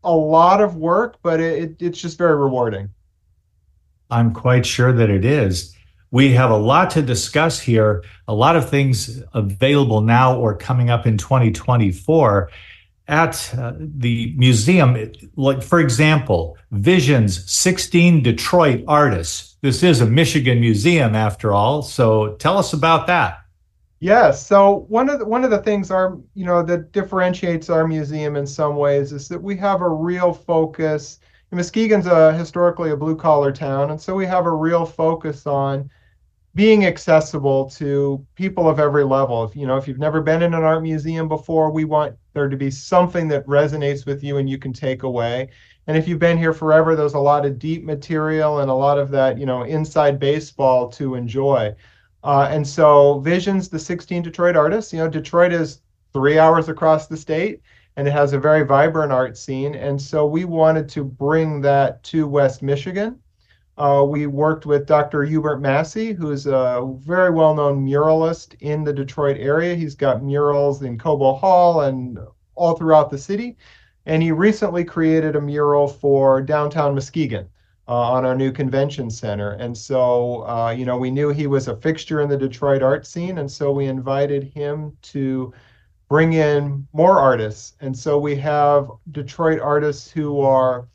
a 0.05 0.13
lot 0.13 0.61
of 0.61 0.77
work, 0.77 1.17
but 1.21 1.41
it, 1.41 1.75
it's 1.81 1.99
just 1.99 2.17
very 2.17 2.37
rewarding. 2.37 2.89
I'm 4.09 4.33
quite 4.33 4.65
sure 4.65 4.93
that 4.93 5.09
it 5.09 5.25
is. 5.25 5.75
We 6.11 6.33
have 6.33 6.49
a 6.49 6.57
lot 6.57 6.89
to 6.91 7.01
discuss 7.01 7.59
here, 7.59 8.03
a 8.27 8.33
lot 8.33 8.55
of 8.55 8.69
things 8.69 9.21
available 9.33 10.01
now 10.01 10.37
or 10.37 10.55
coming 10.55 10.89
up 10.89 11.05
in 11.05 11.17
2024 11.17 12.49
at 13.07 13.55
uh, 13.57 13.73
the 13.77 14.33
museum. 14.37 15.11
Like, 15.35 15.61
for 15.61 15.79
example, 15.79 16.57
Visions 16.71 17.51
16 17.51 18.23
Detroit 18.23 18.83
artists. 18.87 19.57
This 19.61 19.83
is 19.83 20.01
a 20.01 20.05
Michigan 20.05 20.59
museum 20.59 21.15
after 21.15 21.53
all. 21.53 21.81
So 21.81 22.35
tell 22.35 22.57
us 22.57 22.73
about 22.73 23.07
that. 23.07 23.41
Yes. 23.99 24.45
So 24.45 24.85
one 24.87 25.09
of 25.09 25.19
the, 25.19 25.25
one 25.25 25.43
of 25.43 25.51
the 25.51 25.61
things 25.61 25.91
our 25.91 26.17
you 26.33 26.45
know 26.45 26.63
that 26.63 26.93
differentiates 26.93 27.69
our 27.69 27.85
museum 27.85 28.37
in 28.37 28.47
some 28.47 28.77
ways 28.77 29.11
is 29.11 29.27
that 29.27 29.41
we 29.41 29.57
have 29.57 29.81
a 29.81 29.89
real 29.89 30.31
focus. 30.33 31.19
Muskegon's 31.51 32.05
a 32.05 32.31
historically 32.33 32.91
a 32.91 32.95
blue 32.95 33.15
collar 33.15 33.51
town, 33.51 33.91
and 33.91 33.99
so 33.99 34.15
we 34.15 34.25
have 34.25 34.45
a 34.45 34.51
real 34.51 34.85
focus 34.85 35.45
on 35.45 35.89
being 36.55 36.85
accessible 36.85 37.69
to 37.69 38.25
people 38.35 38.67
of 38.67 38.79
every 38.79 39.03
level. 39.03 39.43
If 39.43 39.55
you 39.55 39.67
know, 39.67 39.77
if 39.77 39.87
you've 39.87 39.99
never 39.99 40.21
been 40.21 40.41
in 40.41 40.53
an 40.53 40.63
art 40.63 40.81
museum 40.81 41.27
before, 41.27 41.71
we 41.71 41.85
want 41.85 42.15
there 42.33 42.49
to 42.49 42.57
be 42.57 42.71
something 42.71 43.27
that 43.27 43.45
resonates 43.45 44.05
with 44.05 44.23
you 44.23 44.37
and 44.37 44.49
you 44.49 44.57
can 44.57 44.73
take 44.73 45.03
away. 45.03 45.49
And 45.87 45.97
if 45.97 46.07
you've 46.07 46.19
been 46.19 46.37
here 46.37 46.53
forever, 46.53 46.95
there's 46.95 47.13
a 47.13 47.19
lot 47.19 47.45
of 47.45 47.59
deep 47.59 47.83
material 47.83 48.59
and 48.59 48.69
a 48.69 48.73
lot 48.73 48.97
of 48.99 49.09
that, 49.11 49.37
you 49.37 49.45
know, 49.45 49.63
inside 49.63 50.19
baseball 50.19 50.89
to 50.89 51.15
enjoy. 51.15 51.73
Uh, 52.23 52.47
and 52.51 52.67
so 52.67 53.19
Visions, 53.19 53.69
the 53.69 53.79
16 53.79 54.23
Detroit 54.23 54.55
artists, 54.55 54.91
you 54.91 54.99
know, 54.99 55.09
Detroit 55.09 55.53
is 55.53 55.81
three 56.13 56.37
hours 56.37 56.69
across 56.69 57.07
the 57.07 57.17
state 57.17 57.61
and 57.95 58.07
it 58.07 58.11
has 58.11 58.33
a 58.33 58.39
very 58.39 58.63
vibrant 58.63 59.11
art 59.11 59.37
scene. 59.37 59.75
And 59.75 60.01
so 60.01 60.25
we 60.25 60.45
wanted 60.45 60.89
to 60.89 61.03
bring 61.03 61.61
that 61.61 62.03
to 62.03 62.27
West 62.27 62.61
Michigan. 62.61 63.19
Uh, 63.79 64.03
we 64.03 64.27
worked 64.27 64.65
with 64.65 64.85
Dr. 64.85 65.23
Hubert 65.23 65.61
Massey, 65.61 66.11
who's 66.11 66.47
a 66.47 66.85
very 66.97 67.31
well 67.31 67.55
known 67.55 67.85
muralist 67.85 68.55
in 68.59 68.83
the 68.83 68.91
Detroit 68.91 69.37
area. 69.39 69.73
He's 69.73 69.95
got 69.95 70.21
murals 70.21 70.83
in 70.83 70.97
Cobo 70.97 71.33
Hall 71.33 71.81
and 71.81 72.19
all 72.55 72.75
throughout 72.75 73.09
the 73.09 73.17
city. 73.17 73.57
And 74.05 74.21
he 74.21 74.33
recently 74.33 74.83
created 74.83 75.37
a 75.37 75.41
mural 75.41 75.87
for 75.87 76.41
downtown 76.41 76.93
Muskegon 76.93 77.47
uh, 77.87 77.93
on 77.93 78.25
our 78.25 78.35
new 78.35 78.51
convention 78.51 79.09
center. 79.09 79.51
And 79.51 79.77
so, 79.77 80.45
uh, 80.45 80.71
you 80.77 80.83
know, 80.83 80.97
we 80.97 81.09
knew 81.09 81.29
he 81.29 81.47
was 81.47 81.69
a 81.69 81.77
fixture 81.77 82.19
in 82.19 82.27
the 82.27 82.37
Detroit 82.37 82.81
art 82.81 83.07
scene. 83.07 83.37
And 83.37 83.49
so 83.49 83.71
we 83.71 83.85
invited 83.85 84.43
him 84.43 84.97
to 85.03 85.53
bring 86.09 86.33
in 86.33 86.85
more 86.91 87.17
artists. 87.17 87.77
And 87.79 87.97
so 87.97 88.19
we 88.19 88.35
have 88.35 88.89
Detroit 89.11 89.61
artists 89.61 90.11
who 90.11 90.41
are 90.41 90.89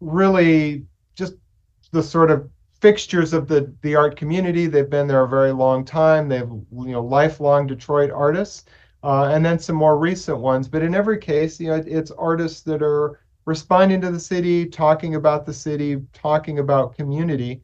really 0.00 0.84
just 1.14 1.34
the 1.94 2.02
sort 2.02 2.30
of 2.30 2.50
fixtures 2.80 3.32
of 3.32 3.48
the 3.48 3.72
the 3.80 3.94
art 3.94 4.16
community. 4.16 4.66
They've 4.66 4.90
been 4.90 5.06
there 5.06 5.24
a 5.24 5.28
very 5.28 5.52
long 5.52 5.86
time. 5.86 6.28
They've 6.28 6.42
you 6.42 6.92
know 6.92 7.02
lifelong 7.02 7.66
Detroit 7.66 8.10
artists, 8.10 8.66
uh, 9.02 9.30
and 9.32 9.42
then 9.42 9.58
some 9.58 9.76
more 9.76 9.96
recent 9.98 10.38
ones. 10.38 10.68
But 10.68 10.82
in 10.82 10.94
every 10.94 11.18
case, 11.18 11.58
you 11.58 11.68
know, 11.68 11.82
it's 11.86 12.10
artists 12.10 12.60
that 12.62 12.82
are 12.82 13.20
responding 13.46 14.02
to 14.02 14.10
the 14.10 14.20
city, 14.20 14.66
talking 14.66 15.14
about 15.14 15.46
the 15.46 15.54
city, 15.54 16.02
talking 16.12 16.58
about 16.58 16.94
community 16.94 17.62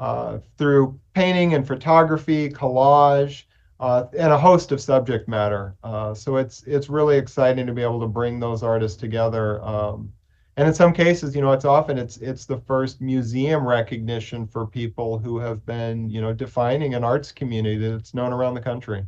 uh, 0.00 0.38
through 0.58 0.98
painting 1.14 1.54
and 1.54 1.64
photography, 1.66 2.50
collage. 2.50 3.44
Uh, 3.78 4.06
and 4.18 4.32
a 4.32 4.38
host 4.38 4.72
of 4.72 4.80
subject 4.80 5.28
matter. 5.28 5.76
Uh, 5.84 6.14
so 6.14 6.36
it's 6.36 6.62
it's 6.62 6.88
really 6.88 7.18
exciting 7.18 7.66
to 7.66 7.74
be 7.74 7.82
able 7.82 8.00
to 8.00 8.06
bring 8.06 8.40
those 8.40 8.62
artists 8.62 8.96
together 8.96 9.62
um, 9.62 10.10
and 10.56 10.66
in 10.66 10.74
some 10.74 10.92
cases 10.92 11.34
you 11.34 11.40
know 11.40 11.52
it's 11.52 11.64
often 11.64 11.98
it's 11.98 12.16
it's 12.18 12.46
the 12.46 12.58
first 12.58 13.00
museum 13.00 13.66
recognition 13.66 14.46
for 14.46 14.66
people 14.66 15.18
who 15.18 15.38
have 15.38 15.64
been 15.66 16.08
you 16.10 16.20
know 16.20 16.32
defining 16.32 16.94
an 16.94 17.04
arts 17.04 17.32
community 17.32 17.76
that's 17.76 18.14
known 18.14 18.32
around 18.32 18.54
the 18.54 18.60
country. 18.60 19.04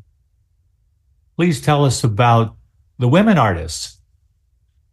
Please 1.37 1.61
tell 1.61 1.85
us 1.85 2.05
about 2.05 2.57
the 2.99 3.09
women 3.09 3.38
artists. 3.38 3.99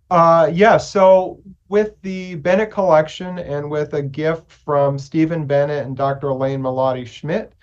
Uh 0.09 0.49
yeah 0.53 0.77
so 0.77 1.41
with 1.67 1.99
the 2.03 2.35
bennett 2.35 2.71
collection 2.71 3.39
and 3.39 3.69
with 3.69 3.93
a 3.93 4.01
gift 4.01 4.51
from 4.51 4.99
steven 4.99 5.47
bennett 5.47 5.85
and 5.85 5.97
dr 5.97 6.27
elaine 6.27 6.61
Melotti 6.61 7.07
Schmidt 7.07 7.53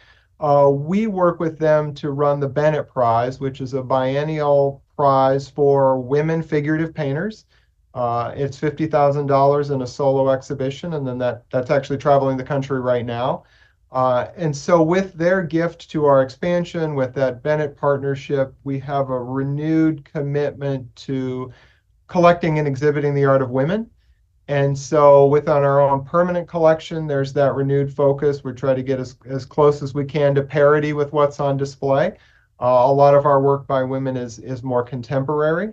uh, 0.40 0.68
we 0.68 1.06
work 1.06 1.38
with 1.38 1.56
them 1.56 1.94
to 1.94 2.10
run 2.10 2.40
the 2.40 2.48
bennett 2.48 2.88
prize 2.88 3.38
which 3.38 3.60
is 3.60 3.74
a 3.74 3.82
biennial 3.82 4.82
prize 4.96 5.48
for 5.48 6.00
women 6.00 6.42
figurative 6.42 6.92
painters 6.92 7.46
uh, 7.94 8.32
it's 8.36 8.58
fifty 8.58 8.86
thousand 8.86 9.26
dollars 9.26 9.70
in 9.70 9.82
a 9.82 9.86
solo 9.86 10.30
exhibition, 10.30 10.94
and 10.94 11.06
then 11.06 11.18
that 11.18 11.44
that's 11.50 11.70
actually 11.70 11.98
traveling 11.98 12.36
the 12.36 12.44
country 12.44 12.80
right 12.80 13.04
now. 13.04 13.44
Uh, 13.92 14.28
and 14.36 14.56
so, 14.56 14.82
with 14.82 15.12
their 15.14 15.42
gift 15.42 15.90
to 15.90 16.06
our 16.06 16.22
expansion, 16.22 16.94
with 16.94 17.12
that 17.14 17.42
Bennett 17.42 17.76
partnership, 17.76 18.54
we 18.64 18.78
have 18.78 19.10
a 19.10 19.22
renewed 19.22 20.02
commitment 20.04 20.94
to 20.96 21.52
collecting 22.06 22.58
and 22.58 22.66
exhibiting 22.66 23.14
the 23.14 23.26
art 23.26 23.42
of 23.42 23.50
women. 23.50 23.90
And 24.48 24.76
so, 24.76 25.26
within 25.26 25.52
our 25.52 25.80
own 25.80 26.04
permanent 26.04 26.48
collection, 26.48 27.06
there's 27.06 27.34
that 27.34 27.54
renewed 27.54 27.94
focus. 27.94 28.42
We 28.42 28.52
try 28.52 28.74
to 28.74 28.82
get 28.82 28.98
as, 28.98 29.16
as 29.26 29.44
close 29.44 29.82
as 29.82 29.92
we 29.92 30.06
can 30.06 30.34
to 30.36 30.42
parity 30.42 30.94
with 30.94 31.12
what's 31.12 31.38
on 31.38 31.58
display. 31.58 32.16
Uh, 32.60 32.84
a 32.86 32.92
lot 32.92 33.14
of 33.14 33.26
our 33.26 33.42
work 33.42 33.66
by 33.66 33.82
women 33.82 34.16
is 34.16 34.38
is 34.38 34.62
more 34.62 34.82
contemporary. 34.82 35.72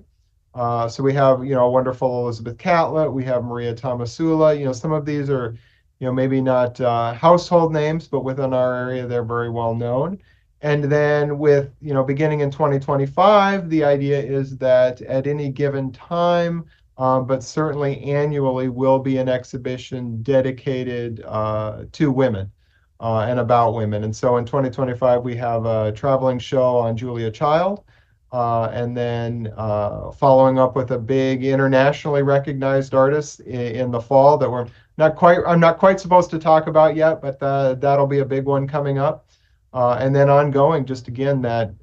Uh, 0.54 0.88
so 0.88 1.04
we 1.04 1.14
have, 1.14 1.46
you 1.46 1.54
know, 1.56 1.66
a 1.66 1.70
wonderful 1.72 2.24
Elizabeth 2.24 2.58
Catlett. 2.58 3.12
We 3.14 3.24
have 3.26 3.44
Maria 3.44 3.74
Tomasula. 3.76 4.58
You 4.58 4.66
know, 4.66 4.74
some 4.74 4.92
of 4.92 5.06
these 5.06 5.30
are, 5.30 5.56
you 6.00 6.08
know, 6.08 6.14
maybe 6.14 6.42
not 6.42 6.80
uh, 6.82 7.14
household 7.14 7.74
names, 7.74 8.08
but 8.08 8.24
within 8.24 8.54
our 8.54 8.74
area, 8.76 9.08
they're 9.08 9.24
very 9.24 9.50
well 9.50 9.76
known. 9.76 10.20
And 10.62 10.84
then 10.86 11.38
with, 11.40 11.74
you 11.82 11.94
know, 11.94 12.04
beginning 12.04 12.42
in 12.42 12.52
2025, 12.52 13.70
the 13.70 13.84
idea 13.84 14.20
is 14.22 14.58
that 14.58 15.02
at 15.02 15.28
any 15.28 15.50
given 15.50 15.92
time, 15.92 16.66
um, 16.98 17.26
but 17.28 17.44
certainly 17.44 18.02
annually, 18.04 18.68
will 18.70 19.00
be 19.00 19.18
an 19.18 19.30
exhibition 19.30 20.22
dedicated 20.22 21.24
uh, 21.26 21.86
to 21.94 22.12
women. 22.12 22.52
uh, 23.00 23.22
and 23.22 23.40
about 23.40 23.74
women. 23.76 24.04
And 24.04 24.16
so 24.16 24.38
in 24.38 24.46
2025, 24.46 25.24
we 25.24 25.36
have 25.38 25.66
a 25.66 25.92
traveling 25.92 26.40
show 26.40 26.78
on 26.78 26.98
Julia 26.98 27.32
Child. 27.32 27.84
Uh, 28.32 28.66
and 28.66 28.96
then 28.96 29.52
uh, 29.58 30.12
following 30.12 30.60
up 30.60 30.76
with 30.76 30.92
a 30.92 31.00
big 31.00 31.44
internationally 31.44 32.22
recognized 32.22 32.94
artist 32.94 33.40
in, 33.40 33.60
in, 33.60 33.92
the 33.92 34.00
fall 34.00 34.38
that 34.38 34.50
we're 34.50 34.68
not 35.00 35.16
quite 35.16 35.40
I'm 35.48 35.60
not 35.60 35.80
quite 35.80 36.00
supposed 36.00 36.30
to 36.32 36.38
talk 36.38 36.68
about 36.68 36.96
yet, 36.96 37.24
but 37.24 37.40
the, 37.40 37.76
that'll 37.82 38.06
be 38.06 38.20
a 38.20 38.26
big 38.26 38.46
one 38.46 38.68
coming 38.68 39.00
up. 39.00 39.26
Uh, 39.74 39.98
and 40.00 40.16
then 40.16 40.30
ongoing, 40.30 40.86
just 40.86 41.08
again 41.08 41.42
that 41.42 41.74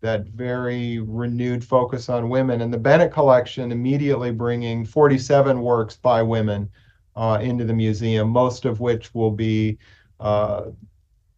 that 0.00 0.26
very 0.28 0.98
renewed 0.98 1.64
focus 1.64 2.08
on 2.08 2.28
women, 2.28 2.60
and 2.60 2.72
the 2.72 2.78
Bennett 2.78 3.12
collection 3.12 3.72
immediately 3.72 4.30
bringing 4.30 4.84
47 4.84 5.60
works 5.60 5.96
by 5.96 6.22
women 6.22 6.70
uh, 7.16 7.38
into 7.40 7.64
the 7.64 7.74
museum, 7.74 8.28
most 8.28 8.64
of 8.64 8.80
which 8.80 9.14
will 9.14 9.30
be 9.30 9.78
uh, 10.20 10.64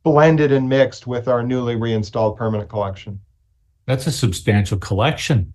blended 0.04 0.52
and 0.52 0.68
mixed 0.68 1.06
with 1.06 1.26
our 1.28 1.42
newly 1.42 1.74
reinstalled 1.74 2.36
permanent 2.36 2.68
collection. 2.68 3.20
That's 3.86 4.06
a 4.06 4.12
substantial 4.12 4.78
collection. 4.78 5.52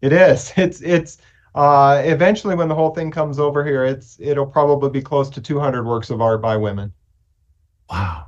It 0.00 0.12
is. 0.12 0.52
It's 0.56 0.80
it's 0.82 1.18
uh, 1.54 2.02
eventually 2.04 2.56
when 2.56 2.68
the 2.68 2.74
whole 2.74 2.90
thing 2.90 3.10
comes 3.10 3.38
over 3.38 3.64
here, 3.64 3.84
it's 3.84 4.16
it'll 4.20 4.46
probably 4.46 4.90
be 4.90 5.00
close 5.00 5.30
to 5.30 5.40
200 5.40 5.86
works 5.86 6.10
of 6.10 6.20
art 6.20 6.42
by 6.42 6.56
women. 6.56 6.92
Wow, 7.88 8.26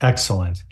excellent. 0.00 0.64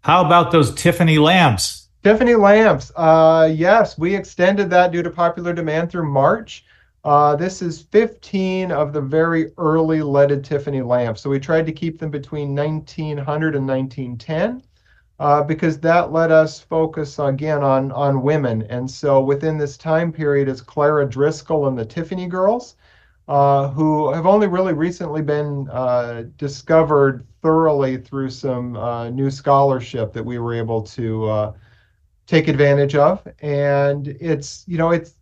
How 0.00 0.24
about 0.24 0.50
those 0.50 0.74
Tiffany 0.74 1.18
lamps? 1.18 1.88
Tiffany 2.04 2.34
lamps. 2.34 2.92
Uh, 2.94 3.50
yes, 3.52 3.98
we 3.98 4.14
extended 4.14 4.70
that 4.70 4.92
due 4.92 5.02
to 5.02 5.10
popular 5.10 5.52
demand 5.52 5.90
through 5.90 6.08
March. 6.08 6.64
Uh, 7.02 7.34
this 7.34 7.62
is 7.62 7.82
15 7.82 8.70
of 8.70 8.92
the 8.92 9.00
very 9.00 9.52
early 9.58 10.02
leaded 10.02 10.44
Tiffany 10.44 10.82
lamps. 10.82 11.20
So 11.22 11.30
we 11.30 11.40
tried 11.40 11.66
to 11.66 11.72
keep 11.72 11.98
them 11.98 12.10
between 12.10 12.54
1900 12.54 13.56
and 13.56 13.66
1910 13.66 14.62
uh, 15.18 15.42
because 15.42 15.80
that 15.80 16.12
let 16.12 16.30
us 16.30 16.60
focus 16.60 17.18
again 17.18 17.62
on 17.62 17.90
on 17.92 18.22
women. 18.22 18.62
And 18.62 18.90
so 18.90 19.20
within 19.20 19.58
this 19.58 19.76
time 19.76 20.12
period 20.12 20.48
is 20.48 20.60
Clara 20.60 21.08
Driscoll 21.08 21.68
and 21.68 21.78
the 21.78 21.84
Tiffany 21.84 22.26
Girls, 22.26 22.76
uh, 23.28 23.68
who 23.68 24.12
have 24.12 24.26
only 24.26 24.46
really 24.46 24.74
recently 24.74 25.22
been 25.22 25.68
uh, 25.70 26.24
discovered 26.36 27.26
thoroughly 27.42 27.96
through 27.96 28.30
some 28.30 28.76
uh, 28.76 29.08
new 29.10 29.30
scholarship 29.30 30.12
that 30.12 30.24
we 30.24 30.38
were 30.38 30.54
able 30.54 30.82
to 30.82 31.28
uh, 31.28 31.52
take 32.26 32.48
advantage 32.48 32.94
of. 32.94 33.26
And 33.40 34.08
it's 34.08 34.64
you 34.66 34.78
know 34.78 34.90
it's 34.90 35.14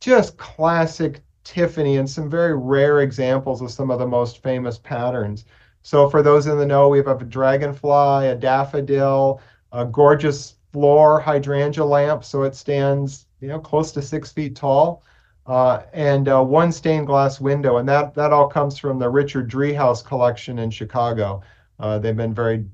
just 0.00 0.36
classic 0.38 1.22
Tiffany 1.44 1.96
and 1.98 2.10
some 2.10 2.28
very 2.28 2.56
rare 2.56 3.00
examples 3.02 3.62
of 3.62 3.70
some 3.70 3.90
of 3.90 4.00
the 4.00 4.06
most 4.06 4.42
famous 4.42 4.78
patterns. 4.78 5.44
So 5.86 6.10
for 6.10 6.20
those 6.20 6.48
in 6.48 6.58
the 6.58 6.66
know, 6.66 6.88
we 6.88 6.98
have 6.98 7.22
a 7.22 7.24
dragonfly, 7.24 8.26
a 8.26 8.34
daffodil, 8.34 9.40
a 9.70 9.84
gorgeous 9.84 10.56
floor 10.72 11.20
hydrangea 11.20 11.84
lamp, 11.84 12.24
so 12.24 12.42
it 12.42 12.56
stands 12.56 13.26
you 13.38 13.46
know 13.46 13.60
close 13.60 13.92
to 13.92 14.02
six 14.02 14.32
feet 14.32 14.56
tall, 14.56 15.04
uh, 15.46 15.82
and 15.92 16.28
uh, 16.28 16.42
one 16.42 16.72
stained 16.72 17.06
glass 17.06 17.40
window, 17.40 17.76
and 17.76 17.88
that 17.88 18.16
that 18.16 18.32
all 18.32 18.48
comes 18.48 18.76
from 18.76 18.98
the 18.98 19.08
Richard 19.08 19.48
Driehaus 19.48 20.04
collection 20.04 20.58
in 20.58 20.72
Chicago. 20.72 21.42
Uh, 21.78 22.00
they've 22.00 22.16
been 22.16 22.34
very 22.34 22.66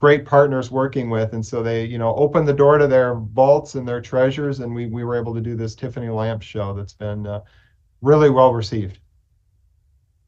great 0.00 0.24
partners 0.24 0.70
working 0.70 1.10
with, 1.10 1.34
and 1.34 1.44
so 1.44 1.62
they 1.62 1.84
you 1.84 1.98
know 1.98 2.14
opened 2.14 2.48
the 2.48 2.54
door 2.54 2.78
to 2.78 2.86
their 2.86 3.16
vaults 3.16 3.74
and 3.74 3.86
their 3.86 4.00
treasures, 4.00 4.60
and 4.60 4.74
we 4.74 4.86
we 4.86 5.04
were 5.04 5.16
able 5.16 5.34
to 5.34 5.42
do 5.42 5.54
this 5.54 5.74
Tiffany 5.74 6.08
lamp 6.08 6.40
show 6.40 6.72
that's 6.72 6.94
been 6.94 7.26
uh, 7.26 7.42
really 8.00 8.30
well 8.30 8.54
received. 8.54 9.00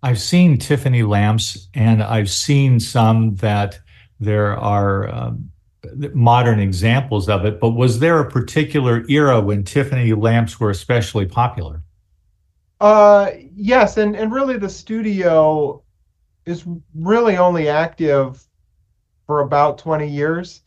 I've 0.07 0.21
seen 0.21 0.57
Tiffany 0.57 1.03
lamps, 1.03 1.67
and 1.75 2.01
I've 2.01 2.31
seen 2.31 2.79
some 2.79 3.35
that 3.37 3.81
there 4.21 4.57
are 4.57 5.13
um, 5.13 5.51
modern 6.15 6.61
examples 6.61 7.29
of 7.29 7.45
it. 7.45 7.59
But 7.59 7.71
was 7.71 7.99
there 7.99 8.21
a 8.21 8.31
particular 8.31 9.05
era 9.09 9.41
when 9.41 9.65
Tiffany 9.65 10.13
lamps 10.13 10.61
were 10.61 10.71
especially 10.71 11.27
popular? 11.27 11.83
Uh, 12.81 13.33
yes, 13.53 13.97
and 13.97 14.15
and 14.15 14.33
really 14.33 14.57
the 14.59 14.69
studio 14.69 15.83
is 16.45 16.65
really 16.95 17.37
only 17.37 17.69
active 17.69 18.47
for 19.27 19.41
about 19.41 19.77
20 19.77 20.07
years. 20.07 20.63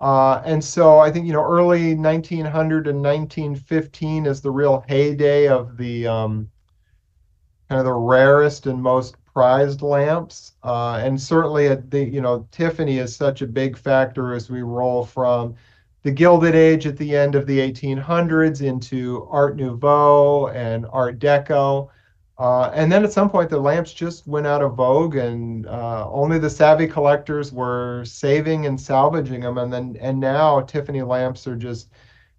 Uh, 0.00 0.42
and 0.44 0.64
so 0.64 0.98
I 0.98 1.12
think, 1.12 1.28
you 1.28 1.32
know, 1.32 1.44
early 1.44 1.94
1900 1.94 2.88
and 2.88 3.00
1915 3.00 4.26
is 4.26 4.40
the 4.40 4.50
real 4.50 4.84
heyday 4.88 5.46
of 5.46 5.76
the 5.76 6.08
um, 6.08 6.50
kind 7.70 7.78
of 7.78 7.86
the 7.86 7.92
rarest 7.92 8.66
and 8.66 8.82
most 8.82 9.14
prized 9.32 9.80
lamps. 9.80 10.54
Uh, 10.64 11.00
and 11.00 11.20
certainly, 11.20 11.68
at 11.68 11.88
the 11.88 12.04
you 12.04 12.20
know, 12.20 12.46
Tiffany 12.50 12.98
is 12.98 13.14
such 13.14 13.42
a 13.42 13.46
big 13.46 13.78
factor 13.78 14.34
as 14.34 14.50
we 14.50 14.62
roll 14.62 15.04
from 15.04 15.54
the 16.02 16.10
Gilded 16.10 16.56
Age 16.56 16.88
at 16.88 16.96
the 16.96 17.16
end 17.16 17.36
of 17.36 17.46
the 17.46 17.58
1800s 17.60 18.60
into 18.60 19.28
Art 19.30 19.56
Nouveau 19.56 20.48
and 20.48 20.84
Art 20.90 21.20
Deco. 21.20 21.90
Uh, 22.38 22.70
and 22.74 22.90
then 22.90 23.04
at 23.04 23.12
some 23.12 23.30
point, 23.30 23.50
the 23.50 23.58
lamps 23.60 23.92
just 23.92 24.26
went 24.26 24.48
out 24.48 24.62
of 24.62 24.74
vogue, 24.74 25.14
and 25.14 25.66
uh, 25.68 26.10
only 26.10 26.38
the 26.40 26.50
savvy 26.50 26.88
collectors 26.88 27.52
were 27.52 28.04
saving 28.04 28.66
and 28.66 28.80
salvaging 28.80 29.42
them. 29.42 29.58
And 29.58 29.72
then, 29.72 29.96
and 30.00 30.18
now 30.18 30.60
Tiffany 30.62 31.02
lamps 31.02 31.46
are 31.46 31.54
just, 31.54 31.90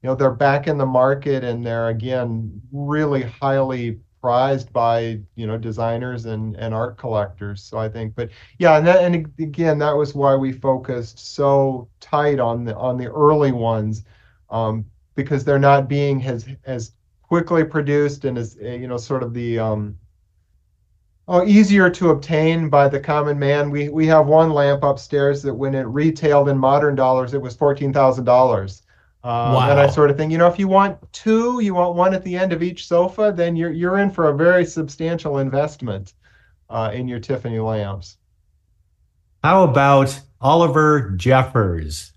you 0.02 0.10
know, 0.10 0.16
they're 0.16 0.32
back 0.32 0.68
in 0.68 0.78
the 0.78 0.86
market, 0.86 1.46
and 1.46 1.66
they're 1.66 1.90
again 1.90 2.62
really 2.74 3.22
highly 3.22 4.00
prized 4.22 4.72
by 4.72 5.20
you 5.36 5.48
know 5.48 5.58
designers 5.58 6.26
and 6.26 6.56
and 6.58 6.74
art 6.74 6.98
collectors 6.98 7.64
so 7.64 7.78
i 7.78 7.90
think 7.90 8.14
but 8.16 8.30
yeah 8.60 8.78
and 8.78 8.86
that, 8.86 9.04
and 9.04 9.16
again 9.40 9.80
that 9.80 9.96
was 9.96 10.14
why 10.14 10.36
we 10.36 10.52
focused 10.52 11.34
so 11.34 11.88
tight 12.00 12.40
on 12.40 12.64
the 12.64 12.76
on 12.78 12.98
the 12.98 13.12
early 13.12 13.52
ones 13.52 14.04
um, 14.52 14.86
because 15.16 15.44
they're 15.44 15.60
not 15.60 15.90
being 15.90 16.24
as 16.24 16.48
as 16.66 16.94
quickly 17.24 17.64
produced 17.64 18.26
and 18.26 18.38
as 18.38 18.56
you 18.62 18.88
know 18.88 18.98
sort 18.98 19.24
of 19.24 19.34
the 19.34 19.58
um, 19.58 19.98
oh, 21.28 21.46
easier 21.46 21.90
to 21.90 22.10
obtain 22.10 22.70
by 22.70 22.88
the 22.90 23.00
common 23.00 23.40
man. 23.40 23.70
We 23.72 23.90
we 23.90 24.06
have 24.08 24.28
one 24.28 24.52
lamp 24.52 24.84
upstairs 24.84 25.42
that 25.44 25.54
when 25.54 25.74
it 25.74 25.84
retailed 25.84 26.50
in 26.50 26.58
modern 26.58 26.96
dollars 26.96 27.34
it 27.34 27.42
was 27.42 27.56
$14000 27.56 28.82
um, 29.24 29.54
wow. 29.54 29.70
And 29.70 29.80
I 29.80 29.88
sort 29.88 30.10
of 30.10 30.18
think, 30.18 30.32
you 30.32 30.38
know, 30.38 30.48
if 30.48 30.58
you 30.58 30.68
want 30.68 30.98
two, 31.14 31.60
you 31.62 31.76
want 31.76 31.96
one 31.96 32.14
at 32.14 32.24
the 32.24 32.36
end 32.36 32.52
of 32.52 32.64
each 32.64 32.88
sofa, 32.88 33.32
then 33.36 33.56
you're 33.56 33.72
you're 33.72 34.00
in 34.00 34.10
for 34.10 34.30
a 34.30 34.36
very 34.36 34.66
substantial 34.66 35.38
investment 35.38 36.14
uh, 36.70 36.92
in 36.94 37.08
your 37.08 37.20
Tiffany 37.20 37.60
lamps. 37.60 38.18
How 39.44 39.64
about 39.64 40.20
Oliver 40.40 41.12
Jeffers? 41.12 42.14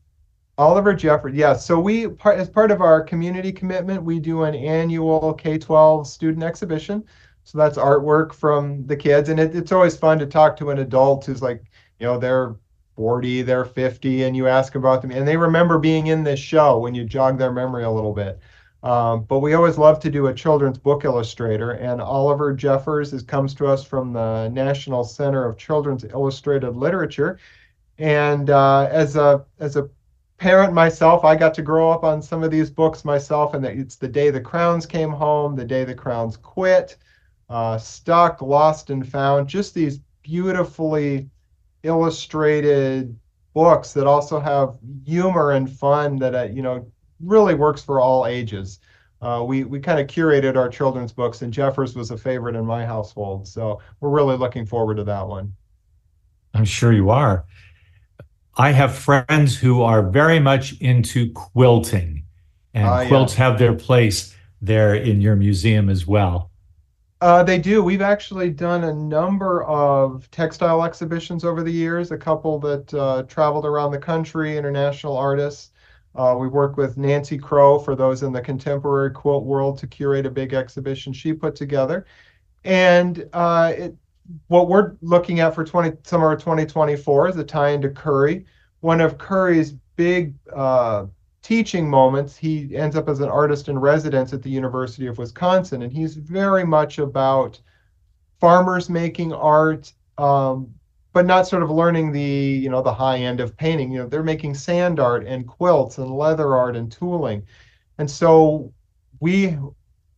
Oliver 0.56 0.94
Jeffers, 0.94 1.34
yes. 1.34 1.40
Yeah, 1.40 1.52
so 1.54 1.80
we, 1.80 2.08
part, 2.08 2.38
as 2.38 2.48
part 2.48 2.70
of 2.70 2.80
our 2.80 3.02
community 3.02 3.50
commitment, 3.50 4.02
we 4.02 4.20
do 4.20 4.44
an 4.44 4.54
annual 4.54 5.34
K-12 5.34 6.06
student 6.06 6.44
exhibition. 6.44 7.04
So 7.42 7.58
that's 7.58 7.76
artwork 7.76 8.32
from 8.32 8.86
the 8.86 8.96
kids, 8.96 9.28
and 9.28 9.38
it, 9.38 9.54
it's 9.54 9.72
always 9.72 9.96
fun 9.96 10.18
to 10.20 10.26
talk 10.26 10.56
to 10.58 10.70
an 10.70 10.78
adult 10.78 11.26
who's 11.26 11.42
like, 11.42 11.62
you 11.98 12.06
know, 12.06 12.18
they're 12.18 12.56
40, 12.96 13.42
they're 13.42 13.64
50, 13.64 14.24
and 14.24 14.36
you 14.36 14.46
ask 14.46 14.74
about 14.74 15.02
them, 15.02 15.10
and 15.10 15.26
they 15.26 15.36
remember 15.36 15.78
being 15.78 16.08
in 16.08 16.24
this 16.24 16.40
show 16.40 16.78
when 16.78 16.94
you 16.94 17.04
jog 17.04 17.38
their 17.38 17.52
memory 17.52 17.84
a 17.84 17.90
little 17.90 18.12
bit. 18.12 18.38
Um, 18.84 19.22
but 19.24 19.38
we 19.38 19.54
always 19.54 19.78
love 19.78 19.98
to 20.00 20.10
do 20.10 20.26
a 20.26 20.34
children's 20.34 20.76
book 20.76 21.04
illustrator, 21.04 21.72
and 21.72 22.02
Oliver 22.02 22.52
Jeffers 22.52 23.14
is, 23.14 23.22
comes 23.22 23.54
to 23.54 23.66
us 23.66 23.82
from 23.82 24.12
the 24.12 24.48
National 24.48 25.04
Center 25.04 25.44
of 25.46 25.56
Children's 25.56 26.04
Illustrated 26.04 26.76
Literature. 26.76 27.38
And 27.98 28.50
uh, 28.50 28.88
as 28.90 29.16
a 29.16 29.44
as 29.58 29.76
a 29.76 29.88
parent 30.36 30.74
myself, 30.74 31.24
I 31.24 31.34
got 31.36 31.54
to 31.54 31.62
grow 31.62 31.90
up 31.90 32.04
on 32.04 32.20
some 32.20 32.42
of 32.42 32.50
these 32.50 32.70
books 32.70 33.06
myself, 33.06 33.54
and 33.54 33.64
it's 33.64 33.96
the 33.96 34.08
day 34.08 34.30
the 34.30 34.40
crayons 34.40 34.84
came 34.84 35.10
home, 35.10 35.56
the 35.56 35.64
day 35.64 35.84
the 35.84 35.94
crayons 35.94 36.36
quit, 36.36 36.96
uh, 37.48 37.78
stuck, 37.78 38.42
lost 38.42 38.90
and 38.90 39.08
found. 39.08 39.48
Just 39.48 39.74
these 39.74 40.00
beautifully 40.22 41.30
illustrated 41.84 43.16
books 43.54 43.92
that 43.92 44.06
also 44.06 44.40
have 44.40 44.74
humor 45.06 45.52
and 45.52 45.70
fun 45.70 46.16
that 46.16 46.34
uh, 46.34 46.42
you 46.44 46.62
know 46.62 46.86
really 47.20 47.54
works 47.54 47.82
for 47.82 48.00
all 48.00 48.26
ages. 48.26 48.80
Uh, 49.22 49.42
we 49.46 49.64
we 49.64 49.80
kind 49.80 50.00
of 50.00 50.06
curated 50.06 50.56
our 50.56 50.68
children's 50.68 51.12
books, 51.12 51.42
and 51.42 51.52
Jeffers 51.52 51.94
was 51.94 52.10
a 52.10 52.16
favorite 52.16 52.56
in 52.56 52.64
my 52.66 52.84
household. 52.84 53.46
So 53.46 53.80
we're 54.00 54.10
really 54.10 54.36
looking 54.36 54.66
forward 54.66 54.96
to 54.96 55.04
that 55.04 55.26
one. 55.26 55.54
I'm 56.52 56.64
sure 56.64 56.92
you 56.92 57.10
are. 57.10 57.44
I 58.56 58.70
have 58.72 58.94
friends 58.94 59.56
who 59.56 59.82
are 59.82 60.02
very 60.02 60.38
much 60.38 60.78
into 60.80 61.32
quilting, 61.32 62.24
and 62.74 62.86
uh, 62.86 63.08
quilts 63.08 63.34
yeah. 63.34 63.44
have 63.44 63.58
their 63.58 63.74
place 63.74 64.36
there 64.60 64.94
in 64.94 65.20
your 65.20 65.36
museum 65.36 65.88
as 65.88 66.06
well. 66.06 66.50
Uh, 67.24 67.42
they 67.42 67.56
do. 67.56 67.82
We've 67.82 68.02
actually 68.02 68.50
done 68.50 68.84
a 68.84 68.92
number 68.92 69.64
of 69.64 70.30
textile 70.30 70.84
exhibitions 70.84 71.42
over 71.42 71.62
the 71.62 71.70
years, 71.72 72.10
a 72.10 72.18
couple 72.18 72.58
that 72.58 72.92
uh, 72.92 73.22
traveled 73.22 73.64
around 73.64 73.92
the 73.92 73.98
country, 73.98 74.58
international 74.58 75.16
artists. 75.16 75.70
Uh, 76.14 76.36
we 76.38 76.48
worked 76.48 76.76
with 76.76 76.98
Nancy 76.98 77.38
Crow 77.38 77.78
for 77.78 77.96
those 77.96 78.22
in 78.22 78.30
the 78.34 78.42
contemporary 78.42 79.10
quilt 79.10 79.44
world 79.44 79.78
to 79.78 79.86
curate 79.86 80.26
a 80.26 80.30
big 80.30 80.52
exhibition 80.52 81.14
she 81.14 81.32
put 81.32 81.56
together. 81.56 82.04
And 82.62 83.26
uh, 83.32 83.72
it, 83.74 83.96
what 84.48 84.68
we're 84.68 84.96
looking 85.00 85.40
at 85.40 85.54
for 85.54 85.64
20 85.64 85.96
summer 86.02 86.36
2024 86.36 87.28
is 87.30 87.36
a 87.38 87.44
tie 87.44 87.70
into 87.70 87.88
Curry. 87.88 88.44
One 88.80 89.00
of 89.00 89.16
Curry's 89.16 89.72
big 89.96 90.34
uh, 90.54 91.06
teaching 91.44 91.88
moments, 91.88 92.36
he 92.38 92.74
ends 92.74 92.96
up 92.96 93.06
as 93.06 93.20
an 93.20 93.28
artist 93.28 93.68
in 93.68 93.78
residence 93.78 94.32
at 94.32 94.42
the 94.42 94.50
University 94.50 95.06
of 95.06 95.18
Wisconsin, 95.18 95.82
and 95.82 95.92
he's 95.92 96.16
very 96.16 96.64
much 96.64 96.98
about 96.98 97.60
farmers 98.40 98.88
making 98.88 99.32
art, 99.32 99.92
um, 100.16 100.74
but 101.12 101.26
not 101.26 101.46
sort 101.46 101.62
of 101.62 101.70
learning 101.70 102.10
the 102.12 102.20
you 102.20 102.70
know 102.70 102.82
the 102.82 102.92
high 102.92 103.18
end 103.18 103.40
of 103.40 103.56
painting. 103.56 103.92
You 103.92 104.00
know, 104.00 104.08
they're 104.08 104.22
making 104.22 104.54
sand 104.54 104.98
art 104.98 105.26
and 105.26 105.46
quilts 105.46 105.98
and 105.98 106.10
leather 106.10 106.56
art 106.56 106.76
and 106.76 106.90
tooling, 106.90 107.46
and 107.98 108.10
so 108.10 108.72
we 109.20 109.58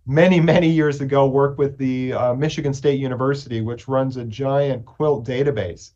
many 0.07 0.39
many 0.39 0.71
years 0.71 1.01
ago 1.01 1.27
worked 1.27 1.59
with 1.59 1.77
the 1.77 2.13
uh, 2.13 2.35
Michigan 2.35 2.73
State 2.73 3.01
University, 3.01 3.61
which 3.63 3.89
runs 3.89 4.17
a 4.17 4.25
giant 4.25 4.87
quilt 4.87 5.27
database 5.27 5.91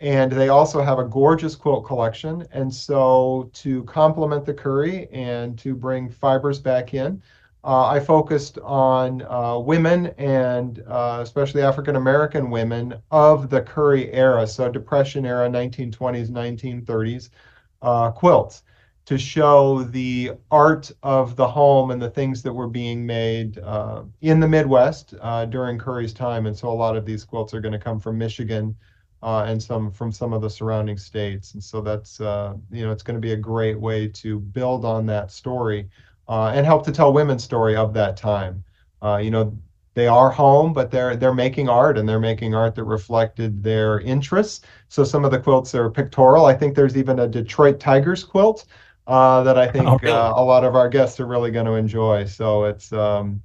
and 0.00 0.30
they 0.30 0.48
also 0.48 0.82
have 0.82 0.98
a 0.98 1.04
gorgeous 1.04 1.56
quilt 1.56 1.86
collection. 1.86 2.46
And 2.52 2.72
so, 2.72 3.50
to 3.54 3.82
complement 3.84 4.44
the 4.44 4.54
curry 4.54 5.08
and 5.10 5.58
to 5.60 5.74
bring 5.74 6.10
fibers 6.10 6.58
back 6.58 6.92
in, 6.92 7.22
uh, 7.64 7.86
I 7.86 7.98
focused 7.98 8.58
on 8.58 9.22
uh, 9.22 9.58
women 9.58 10.08
and 10.18 10.82
uh, 10.86 11.20
especially 11.22 11.62
African 11.62 11.96
American 11.96 12.50
women 12.50 12.94
of 13.10 13.50
the 13.50 13.62
curry 13.62 14.12
era, 14.12 14.46
so 14.46 14.70
Depression 14.70 15.24
era, 15.24 15.48
1920s, 15.48 16.30
1930s 16.30 17.30
uh, 17.82 18.10
quilts, 18.12 18.62
to 19.06 19.16
show 19.16 19.82
the 19.82 20.32
art 20.50 20.92
of 21.02 21.36
the 21.36 21.48
home 21.48 21.90
and 21.90 22.02
the 22.02 22.10
things 22.10 22.42
that 22.42 22.52
were 22.52 22.68
being 22.68 23.04
made 23.04 23.58
uh, 23.60 24.02
in 24.20 24.40
the 24.40 24.48
Midwest 24.48 25.14
uh, 25.22 25.46
during 25.46 25.78
Curry's 25.78 26.12
time. 26.12 26.46
And 26.46 26.56
so, 26.56 26.68
a 26.68 26.70
lot 26.70 26.96
of 26.96 27.06
these 27.06 27.24
quilts 27.24 27.54
are 27.54 27.60
going 27.60 27.72
to 27.72 27.78
come 27.78 27.98
from 27.98 28.18
Michigan 28.18 28.76
uh, 29.26 29.42
and 29.42 29.60
some 29.60 29.90
from 29.90 30.12
some 30.12 30.32
of 30.32 30.40
the 30.40 30.48
surrounding 30.48 30.96
states. 30.96 31.54
And 31.54 31.62
so 31.62 31.80
that's 31.80 32.20
uh, 32.20 32.54
you 32.70 32.86
know 32.86 32.92
it's 32.92 33.02
going 33.02 33.16
to 33.16 33.20
be 33.20 33.32
a 33.32 33.36
great 33.36 33.78
way 33.78 34.06
to 34.08 34.38
build 34.38 34.84
on 34.84 35.04
that 35.06 35.32
story 35.32 35.90
uh, 36.28 36.52
and 36.54 36.64
help 36.64 36.84
to 36.86 36.92
tell 36.92 37.12
women's 37.12 37.42
story 37.42 37.74
of 37.74 37.92
that 37.94 38.16
time. 38.16 38.62
Uh, 39.02 39.16
you 39.16 39.32
know 39.32 39.58
they 39.94 40.06
are 40.06 40.30
home, 40.30 40.72
but 40.72 40.92
they're 40.92 41.16
they're 41.16 41.34
making 41.34 41.68
art 41.68 41.98
and 41.98 42.08
they're 42.08 42.20
making 42.20 42.54
art 42.54 42.76
that 42.76 42.84
reflected 42.84 43.64
their 43.64 43.98
interests. 44.00 44.64
So 44.88 45.02
some 45.02 45.24
of 45.24 45.32
the 45.32 45.40
quilts 45.40 45.74
are 45.74 45.90
pictorial. 45.90 46.46
I 46.46 46.54
think 46.54 46.76
there's 46.76 46.96
even 46.96 47.18
a 47.18 47.26
Detroit 47.26 47.80
Tigers 47.80 48.22
quilt 48.22 48.66
uh, 49.08 49.42
that 49.42 49.58
I 49.58 49.66
think 49.66 49.88
oh, 49.88 49.98
really? 50.02 50.14
Uh, 50.14 50.34
a 50.34 50.44
lot 50.44 50.62
of 50.62 50.76
our 50.76 50.88
guests 50.88 51.18
are 51.18 51.26
really 51.26 51.50
going 51.50 51.66
to 51.66 51.72
enjoy. 51.72 52.26
So 52.26 52.64
it's 52.64 52.92
um, 52.92 53.42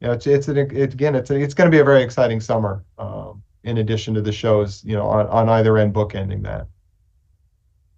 you 0.00 0.08
know, 0.08 0.12
it's 0.12 0.26
it's 0.26 0.48
an, 0.48 0.58
it, 0.58 0.92
again, 0.92 1.14
it's 1.14 1.30
a, 1.30 1.36
it's 1.36 1.54
going 1.54 1.70
to 1.70 1.74
be 1.74 1.80
a 1.80 1.84
very 1.84 2.02
exciting 2.02 2.40
summer. 2.40 2.84
Um, 2.98 3.42
in 3.64 3.78
addition 3.78 4.14
to 4.14 4.22
the 4.22 4.32
shows, 4.32 4.82
you 4.84 4.94
know, 4.94 5.06
on, 5.06 5.26
on 5.26 5.48
either 5.48 5.76
end 5.76 5.94
bookending 5.94 6.42
that. 6.42 6.66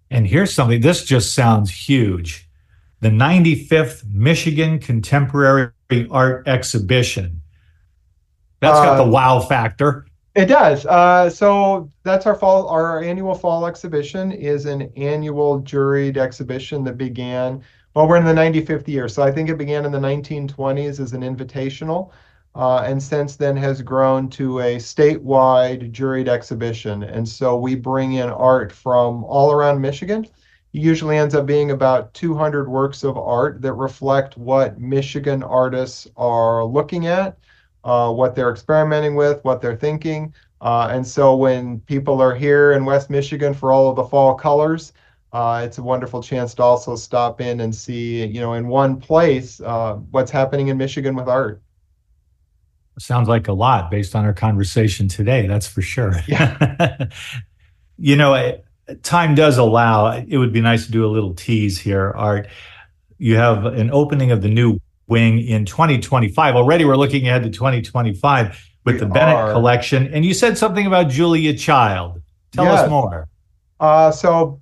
And 0.09 0.27
here's 0.27 0.53
something, 0.53 0.81
this 0.81 1.03
just 1.05 1.33
sounds 1.33 1.71
huge. 1.71 2.49
The 2.99 3.09
95th 3.09 4.05
Michigan 4.05 4.79
Contemporary 4.79 5.71
Art 6.11 6.47
Exhibition. 6.47 7.41
That's 8.59 8.79
got 8.79 8.99
uh, 8.99 9.03
the 9.03 9.09
wow 9.09 9.39
factor. 9.39 10.05
It 10.35 10.45
does. 10.45 10.85
Uh, 10.85 11.29
so 11.29 11.91
that's 12.03 12.25
our 12.25 12.35
fall. 12.35 12.67
Our 12.67 13.03
annual 13.03 13.35
fall 13.35 13.67
exhibition 13.67 14.31
is 14.31 14.65
an 14.65 14.91
annual 14.95 15.61
juried 15.61 16.17
exhibition 16.17 16.83
that 16.85 16.97
began. 16.97 17.61
Well, 17.93 18.07
we're 18.07 18.17
in 18.17 18.25
the 18.25 18.33
95th 18.33 18.87
year, 18.87 19.07
so 19.07 19.21
I 19.21 19.31
think 19.31 19.49
it 19.49 19.57
began 19.57 19.85
in 19.85 19.91
the 19.91 19.99
1920s 19.99 20.99
as 20.99 21.13
an 21.13 21.21
invitational 21.21 22.11
uh, 22.55 22.83
and 22.85 23.01
since 23.01 23.35
then 23.35 23.57
has 23.57 23.81
grown 23.81 24.29
to 24.29 24.59
a 24.59 24.75
statewide 24.77 25.91
juried 25.91 26.27
exhibition. 26.27 27.03
And 27.03 27.27
so 27.27 27.57
we 27.57 27.75
bring 27.75 28.13
in 28.13 28.29
art 28.29 28.71
from 28.71 29.23
all 29.23 29.51
around 29.51 29.81
Michigan. 29.81 30.27
Usually 30.71 31.17
ends 31.17 31.35
up 31.35 31.45
being 31.45 31.71
about 31.71 32.13
200 32.13 32.69
works 32.69 33.03
of 33.03 33.17
art 33.17 33.61
that 33.61 33.73
reflect 33.73 34.37
what 34.37 34.79
Michigan 34.79 35.43
artists 35.43 36.07
are 36.15 36.63
looking 36.63 37.07
at, 37.07 37.37
uh, 37.83 38.11
what 38.11 38.35
they're 38.35 38.51
experimenting 38.51 39.15
with, 39.15 39.43
what 39.43 39.61
they're 39.61 39.75
thinking. 39.75 40.33
Uh, 40.61 40.89
and 40.91 41.05
so 41.05 41.35
when 41.35 41.79
people 41.81 42.21
are 42.21 42.35
here 42.35 42.71
in 42.73 42.85
West 42.85 43.09
Michigan 43.09 43.53
for 43.53 43.71
all 43.71 43.89
of 43.89 43.95
the 43.95 44.03
fall 44.03 44.35
colors, 44.35 44.93
uh, 45.33 45.63
it's 45.65 45.79
a 45.79 45.83
wonderful 45.83 46.21
chance 46.21 46.53
to 46.53 46.61
also 46.61 46.95
stop 46.95 47.41
in 47.41 47.61
and 47.61 47.73
see, 47.73 48.23
you 48.25 48.39
know, 48.39 48.53
in 48.53 48.67
one 48.67 48.99
place, 48.99 49.59
uh, 49.61 49.95
what's 50.11 50.29
happening 50.29 50.67
in 50.67 50.77
Michigan 50.77 51.15
with 51.15 51.27
art. 51.27 51.62
Sounds 52.99 53.27
like 53.27 53.47
a 53.47 53.53
lot 53.53 53.89
based 53.89 54.15
on 54.15 54.25
our 54.25 54.33
conversation 54.33 55.07
today. 55.07 55.47
That's 55.47 55.67
for 55.67 55.81
sure. 55.81 56.13
Yeah. 56.27 57.07
you 57.97 58.15
know, 58.15 58.59
time 59.01 59.35
does 59.35 59.57
allow. 59.57 60.11
It 60.11 60.37
would 60.37 60.53
be 60.53 60.61
nice 60.61 60.85
to 60.85 60.91
do 60.91 61.05
a 61.05 61.11
little 61.11 61.33
tease 61.33 61.79
here, 61.79 62.11
Art. 62.15 62.47
You 63.17 63.37
have 63.37 63.65
an 63.65 63.89
opening 63.91 64.31
of 64.31 64.41
the 64.41 64.49
new 64.49 64.79
wing 65.07 65.39
in 65.39 65.65
2025. 65.65 66.55
Already, 66.55 66.85
we're 66.85 66.97
looking 66.97 67.27
ahead 67.27 67.43
to 67.43 67.49
2025 67.49 68.69
with 68.85 68.95
we 68.95 68.99
the 68.99 69.05
Bennett 69.05 69.35
are. 69.35 69.51
collection. 69.51 70.07
And 70.13 70.25
you 70.25 70.33
said 70.33 70.57
something 70.57 70.85
about 70.85 71.09
Julia 71.09 71.53
Child. 71.53 72.21
Tell 72.51 72.65
yes. 72.65 72.81
us 72.81 72.89
more. 72.89 73.27
Uh, 73.79 74.11
so, 74.11 74.61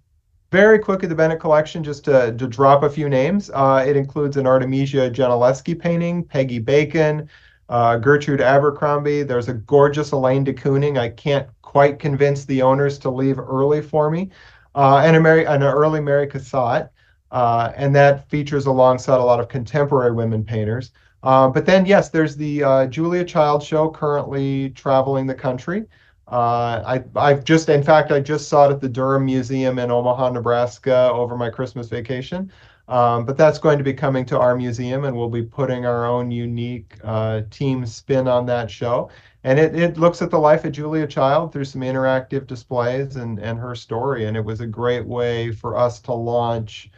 very 0.51 0.79
quickly, 0.79 1.07
the 1.07 1.15
Bennett 1.15 1.39
collection, 1.39 1.83
just 1.83 2.03
to, 2.05 2.35
to 2.37 2.47
drop 2.47 2.83
a 2.83 2.89
few 2.89 3.07
names. 3.07 3.49
Uh, 3.53 3.83
it 3.87 3.95
includes 3.95 4.37
an 4.37 4.45
Artemisia 4.45 5.09
Gentileschi 5.09 5.79
painting, 5.79 6.23
Peggy 6.23 6.59
Bacon, 6.59 7.29
uh, 7.71 7.97
Gertrude 7.97 8.41
Abercrombie. 8.41 9.23
There's 9.23 9.47
a 9.47 9.53
gorgeous 9.53 10.11
Elaine 10.11 10.43
de 10.43 10.53
Kooning. 10.53 10.99
I 10.99 11.09
can't 11.09 11.47
quite 11.61 11.99
convince 11.99 12.45
the 12.45 12.61
owners 12.61 12.99
to 12.99 13.09
leave 13.09 13.39
early 13.39 13.81
for 13.81 14.11
me. 14.11 14.29
Uh, 14.75 15.01
and, 15.03 15.15
a 15.15 15.19
Mary, 15.19 15.45
an 15.45 15.63
early 15.63 16.01
Mary 16.01 16.27
Cassatt. 16.27 16.89
Uh, 17.31 17.71
and 17.77 17.95
that 17.95 18.29
features 18.29 18.65
alongside 18.65 19.19
a 19.19 19.23
lot 19.23 19.39
of 19.39 19.47
contemporary 19.47 20.11
women 20.11 20.43
painters. 20.43 20.91
Uh, 21.23 21.47
but 21.47 21.65
then, 21.65 21.85
yes, 21.85 22.09
there's 22.09 22.35
the 22.35 22.61
uh, 22.61 22.87
Julia 22.87 23.23
Child 23.23 23.63
show 23.63 23.89
currently 23.89 24.71
traveling 24.71 25.25
the 25.27 25.35
country. 25.35 25.85
Uh, 26.27 26.83
I, 26.85 27.03
I've 27.15 27.43
just, 27.43 27.69
in 27.69 27.83
fact, 27.83 28.11
I 28.11 28.19
just 28.19 28.49
saw 28.49 28.69
it 28.69 28.73
at 28.73 28.81
the 28.81 28.89
Durham 28.89 29.25
Museum 29.25 29.79
in 29.79 29.91
Omaha, 29.91 30.31
Nebraska 30.31 31.09
over 31.11 31.37
my 31.37 31.49
Christmas 31.49 31.87
vacation. 31.87 32.51
Um, 32.91 33.23
but 33.23 33.37
that's 33.37 33.57
going 33.57 33.77
to 33.77 33.85
be 33.85 33.93
coming 33.93 34.25
to 34.25 34.37
our 34.37 34.53
museum, 34.53 35.05
and 35.05 35.15
we'll 35.15 35.29
be 35.29 35.43
putting 35.43 35.85
our 35.85 36.05
own 36.05 36.29
unique 36.29 36.97
uh, 37.05 37.43
team 37.49 37.85
spin 37.85 38.27
on 38.27 38.45
that 38.47 38.69
show. 38.69 39.09
And 39.45 39.57
it, 39.57 39.73
it 39.73 39.97
looks 39.97 40.21
at 40.21 40.29
the 40.29 40.37
life 40.37 40.65
of 40.65 40.73
Julia 40.73 41.07
Child 41.07 41.53
through 41.53 41.63
some 41.63 41.83
interactive 41.83 42.47
displays 42.47 43.15
and, 43.15 43.39
and 43.39 43.57
her 43.57 43.75
story. 43.75 44.25
And 44.25 44.35
it 44.35 44.43
was 44.43 44.59
a 44.59 44.67
great 44.67 45.05
way 45.07 45.53
for 45.53 45.77
us 45.77 46.01
to 46.01 46.13
launch, 46.13 46.91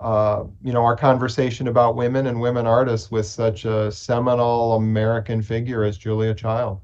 uh, 0.00 0.44
you 0.62 0.74
know, 0.74 0.84
our 0.84 0.94
conversation 0.94 1.68
about 1.68 1.96
women 1.96 2.26
and 2.26 2.38
women 2.38 2.66
artists 2.66 3.10
with 3.10 3.24
such 3.24 3.64
a 3.64 3.90
seminal 3.90 4.74
American 4.74 5.40
figure 5.40 5.82
as 5.82 5.96
Julia 5.96 6.34
Child. 6.34 6.78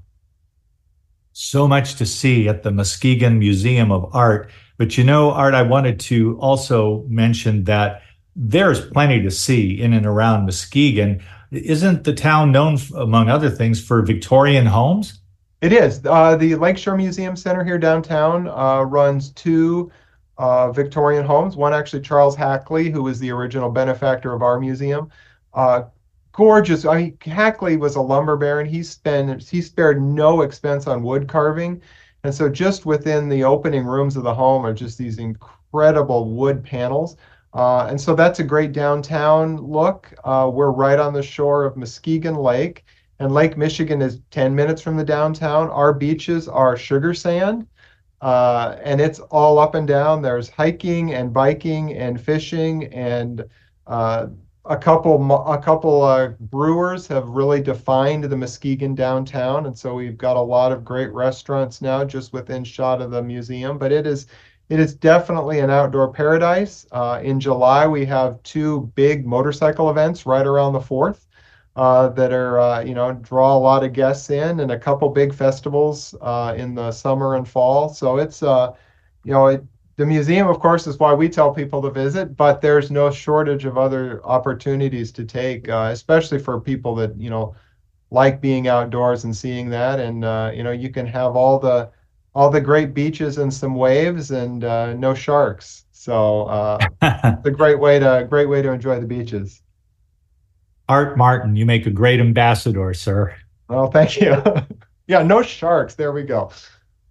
So 1.34 1.68
much 1.68 1.96
to 1.96 2.06
see 2.06 2.48
at 2.48 2.62
the 2.62 2.70
Muskegon 2.70 3.38
Museum 3.38 3.92
of 3.92 4.08
Art. 4.14 4.50
But 4.78 4.96
you 4.96 5.04
know, 5.04 5.32
Art, 5.32 5.52
I 5.52 5.62
wanted 5.62 6.00
to 6.00 6.38
also 6.40 7.04
mention 7.08 7.64
that 7.64 8.00
there's 8.36 8.84
plenty 8.86 9.22
to 9.22 9.30
see 9.30 9.80
in 9.80 9.92
and 9.92 10.06
around 10.06 10.44
Muskegon. 10.44 11.22
Isn't 11.50 12.04
the 12.04 12.12
town 12.12 12.52
known, 12.52 12.78
among 12.96 13.28
other 13.28 13.50
things, 13.50 13.84
for 13.84 14.02
Victorian 14.02 14.66
homes? 14.66 15.20
It 15.60 15.72
is. 15.72 16.00
Uh, 16.04 16.36
the 16.36 16.56
Lakeshore 16.56 16.96
Museum 16.96 17.36
Center 17.36 17.64
here 17.64 17.78
downtown 17.78 18.48
uh, 18.48 18.82
runs 18.82 19.30
two 19.30 19.90
uh, 20.36 20.72
Victorian 20.72 21.24
homes. 21.24 21.56
One 21.56 21.72
actually 21.72 22.02
Charles 22.02 22.36
Hackley, 22.36 22.90
who 22.90 23.02
was 23.02 23.18
the 23.18 23.30
original 23.30 23.70
benefactor 23.70 24.32
of 24.32 24.42
our 24.42 24.58
museum. 24.58 25.10
Uh, 25.54 25.84
gorgeous. 26.32 26.84
I 26.84 26.96
mean, 27.02 27.18
Hackley 27.20 27.76
was 27.76 27.96
a 27.96 28.00
lumber 28.00 28.36
baron. 28.36 28.66
He 28.66 28.82
spent 28.82 29.42
he 29.42 29.62
spared 29.62 30.02
no 30.02 30.42
expense 30.42 30.86
on 30.86 31.02
wood 31.02 31.28
carving, 31.28 31.80
and 32.24 32.34
so 32.34 32.48
just 32.48 32.84
within 32.84 33.28
the 33.28 33.44
opening 33.44 33.84
rooms 33.84 34.16
of 34.16 34.24
the 34.24 34.34
home 34.34 34.66
are 34.66 34.74
just 34.74 34.98
these 34.98 35.18
incredible 35.18 36.30
wood 36.30 36.64
panels. 36.64 37.16
Uh, 37.54 37.86
and 37.88 38.00
so 38.00 38.14
that's 38.14 38.40
a 38.40 38.44
great 38.44 38.72
downtown 38.72 39.56
look. 39.58 40.12
Uh, 40.24 40.50
we're 40.52 40.72
right 40.72 40.98
on 40.98 41.12
the 41.12 41.22
shore 41.22 41.64
of 41.64 41.76
Muskegon 41.76 42.34
Lake, 42.34 42.84
and 43.20 43.32
Lake 43.32 43.56
Michigan 43.56 44.02
is 44.02 44.20
10 44.32 44.54
minutes 44.54 44.82
from 44.82 44.96
the 44.96 45.04
downtown. 45.04 45.70
Our 45.70 45.92
beaches 45.92 46.48
are 46.48 46.76
sugar 46.76 47.14
sand, 47.14 47.68
uh, 48.20 48.76
and 48.82 49.00
it's 49.00 49.20
all 49.20 49.60
up 49.60 49.76
and 49.76 49.86
down. 49.86 50.20
There's 50.20 50.50
hiking 50.50 51.14
and 51.14 51.32
biking 51.32 51.94
and 51.94 52.20
fishing, 52.20 52.92
and 52.92 53.44
uh, 53.86 54.26
a 54.64 54.76
couple 54.76 55.46
a 55.46 55.58
couple 55.58 56.34
brewers 56.40 57.06
have 57.06 57.28
really 57.28 57.60
defined 57.60 58.24
the 58.24 58.36
Muskegon 58.36 58.96
downtown, 58.96 59.66
and 59.66 59.78
so 59.78 59.94
we've 59.94 60.18
got 60.18 60.36
a 60.36 60.40
lot 60.40 60.72
of 60.72 60.84
great 60.84 61.12
restaurants 61.12 61.82
now 61.82 62.04
just 62.04 62.32
within 62.32 62.64
shot 62.64 63.00
of 63.00 63.12
the 63.12 63.22
museum. 63.22 63.78
But 63.78 63.92
it 63.92 64.06
is 64.06 64.26
it 64.68 64.80
is 64.80 64.94
definitely 64.94 65.60
an 65.60 65.70
outdoor 65.70 66.12
paradise. 66.12 66.86
Uh, 66.92 67.20
in 67.22 67.40
July, 67.40 67.86
we 67.86 68.04
have 68.06 68.42
two 68.42 68.90
big 68.94 69.26
motorcycle 69.26 69.90
events 69.90 70.26
right 70.26 70.46
around 70.46 70.72
the 70.72 70.80
4th. 70.80 71.26
uh, 71.76 72.08
that 72.10 72.32
are 72.32 72.58
uh, 72.60 72.80
you 72.84 72.94
know 72.94 73.12
draw 73.14 73.56
a 73.56 73.58
lot 73.58 73.84
of 73.84 73.92
guests 73.92 74.30
in, 74.30 74.60
and 74.60 74.70
a 74.72 74.78
couple 74.78 75.08
big 75.10 75.34
festivals 75.34 76.14
uh, 76.20 76.54
in 76.56 76.74
the 76.74 76.90
summer 76.92 77.34
and 77.36 77.48
fall. 77.48 77.88
So 77.88 78.18
it's 78.18 78.42
uh, 78.42 78.72
you 79.24 79.32
know 79.32 79.46
it, 79.48 79.64
the 79.96 80.06
museum, 80.06 80.48
of 80.48 80.58
course, 80.60 80.86
is 80.86 80.98
why 80.98 81.14
we 81.14 81.28
tell 81.28 81.52
people 81.54 81.82
to 81.82 81.90
visit, 81.90 82.36
but 82.36 82.60
there's 82.60 82.90
no 82.90 83.10
shortage 83.10 83.64
of 83.64 83.78
other 83.78 84.24
opportunities 84.24 85.12
to 85.12 85.24
take, 85.24 85.68
uh, 85.68 85.90
especially 85.92 86.38
for 86.38 86.60
people 86.60 86.94
that 86.96 87.16
you 87.20 87.30
know 87.30 87.54
like 88.10 88.40
being 88.40 88.68
outdoors 88.68 89.24
and 89.24 89.36
seeing 89.36 89.70
that. 89.70 90.00
And 90.00 90.16
you 90.56 90.62
know 90.64 90.72
you 90.72 90.90
can 90.90 91.06
have 91.06 91.36
all 91.36 91.58
the 91.58 91.90
all 92.34 92.50
the 92.50 92.60
great 92.60 92.94
beaches 92.94 93.38
and 93.38 93.52
some 93.52 93.74
waves 93.74 94.30
and 94.30 94.60
no 94.60 95.14
sharks. 95.14 95.84
So 95.92 96.78
it's 97.02 97.46
a 97.46 97.50
great 97.50 97.78
way 97.78 97.98
to 97.98 98.26
great 98.28 98.48
way 98.48 98.62
to 98.62 98.70
enjoy 98.70 99.00
the 99.00 99.06
beaches. 99.06 99.62
Art 100.88 101.16
Martin, 101.16 101.56
you 101.56 101.64
make 101.64 101.86
a 101.86 101.90
great 101.90 102.20
ambassador, 102.20 102.92
sir. 102.92 103.34
Well, 103.68 103.90
thank 103.90 104.20
you. 104.20 104.42
yeah, 105.06 105.22
no 105.22 105.42
sharks. 105.42 105.94
There 105.94 106.12
we 106.12 106.24
go. 106.24 106.50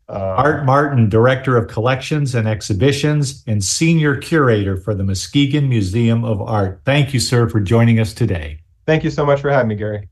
Uh, 0.10 0.36
Art 0.38 0.66
Martin, 0.66 1.10
Director 1.10 1.58
of 1.58 1.68
Collections 1.68 2.36
and 2.36 2.48
Exhibitions 2.48 3.44
and 3.48 3.64
Senior 3.64 4.18
Curator 4.18 4.78
for 4.78 4.94
the 4.94 5.04
Muskegon 5.04 5.70
Museum 5.70 6.24
of 6.24 6.42
Art. 6.42 6.82
Thank 6.86 7.14
you, 7.14 7.20
sir, 7.20 7.50
for 7.50 7.60
joining 7.60 8.00
us 8.00 8.14
today. 8.14 8.60
Thank 8.86 9.04
you 9.04 9.10
so 9.10 9.26
much 9.26 9.42
for 9.42 9.50
having 9.50 9.70
me, 9.70 9.76
Gary. 9.76 10.10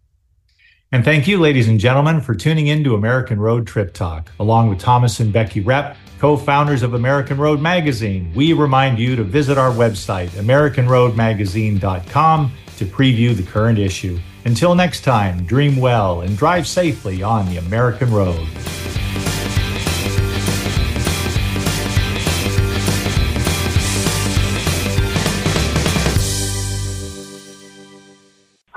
And 0.93 1.05
thank 1.05 1.25
you, 1.25 1.39
ladies 1.39 1.69
and 1.69 1.79
gentlemen, 1.79 2.19
for 2.19 2.35
tuning 2.35 2.67
in 2.67 2.83
to 2.83 2.95
American 2.95 3.39
Road 3.39 3.65
Trip 3.65 3.93
Talk. 3.93 4.29
Along 4.41 4.67
with 4.67 4.77
Thomas 4.77 5.21
and 5.21 5.31
Becky 5.31 5.63
Repp, 5.63 5.95
co 6.19 6.35
founders 6.35 6.83
of 6.83 6.95
American 6.95 7.37
Road 7.37 7.61
Magazine, 7.61 8.29
we 8.35 8.51
remind 8.51 8.99
you 8.99 9.15
to 9.15 9.23
visit 9.23 9.57
our 9.57 9.71
website, 9.71 10.27
AmericanRoadMagazine.com 10.31 12.51
to 12.75 12.85
preview 12.85 13.33
the 13.33 13.43
current 13.43 13.79
issue. 13.79 14.19
Until 14.43 14.75
next 14.75 15.05
time, 15.05 15.45
dream 15.45 15.77
well 15.77 16.19
and 16.21 16.37
drive 16.37 16.67
safely 16.67 17.23
on 17.23 17.45
the 17.45 17.55
American 17.55 18.11
road. 18.11 18.45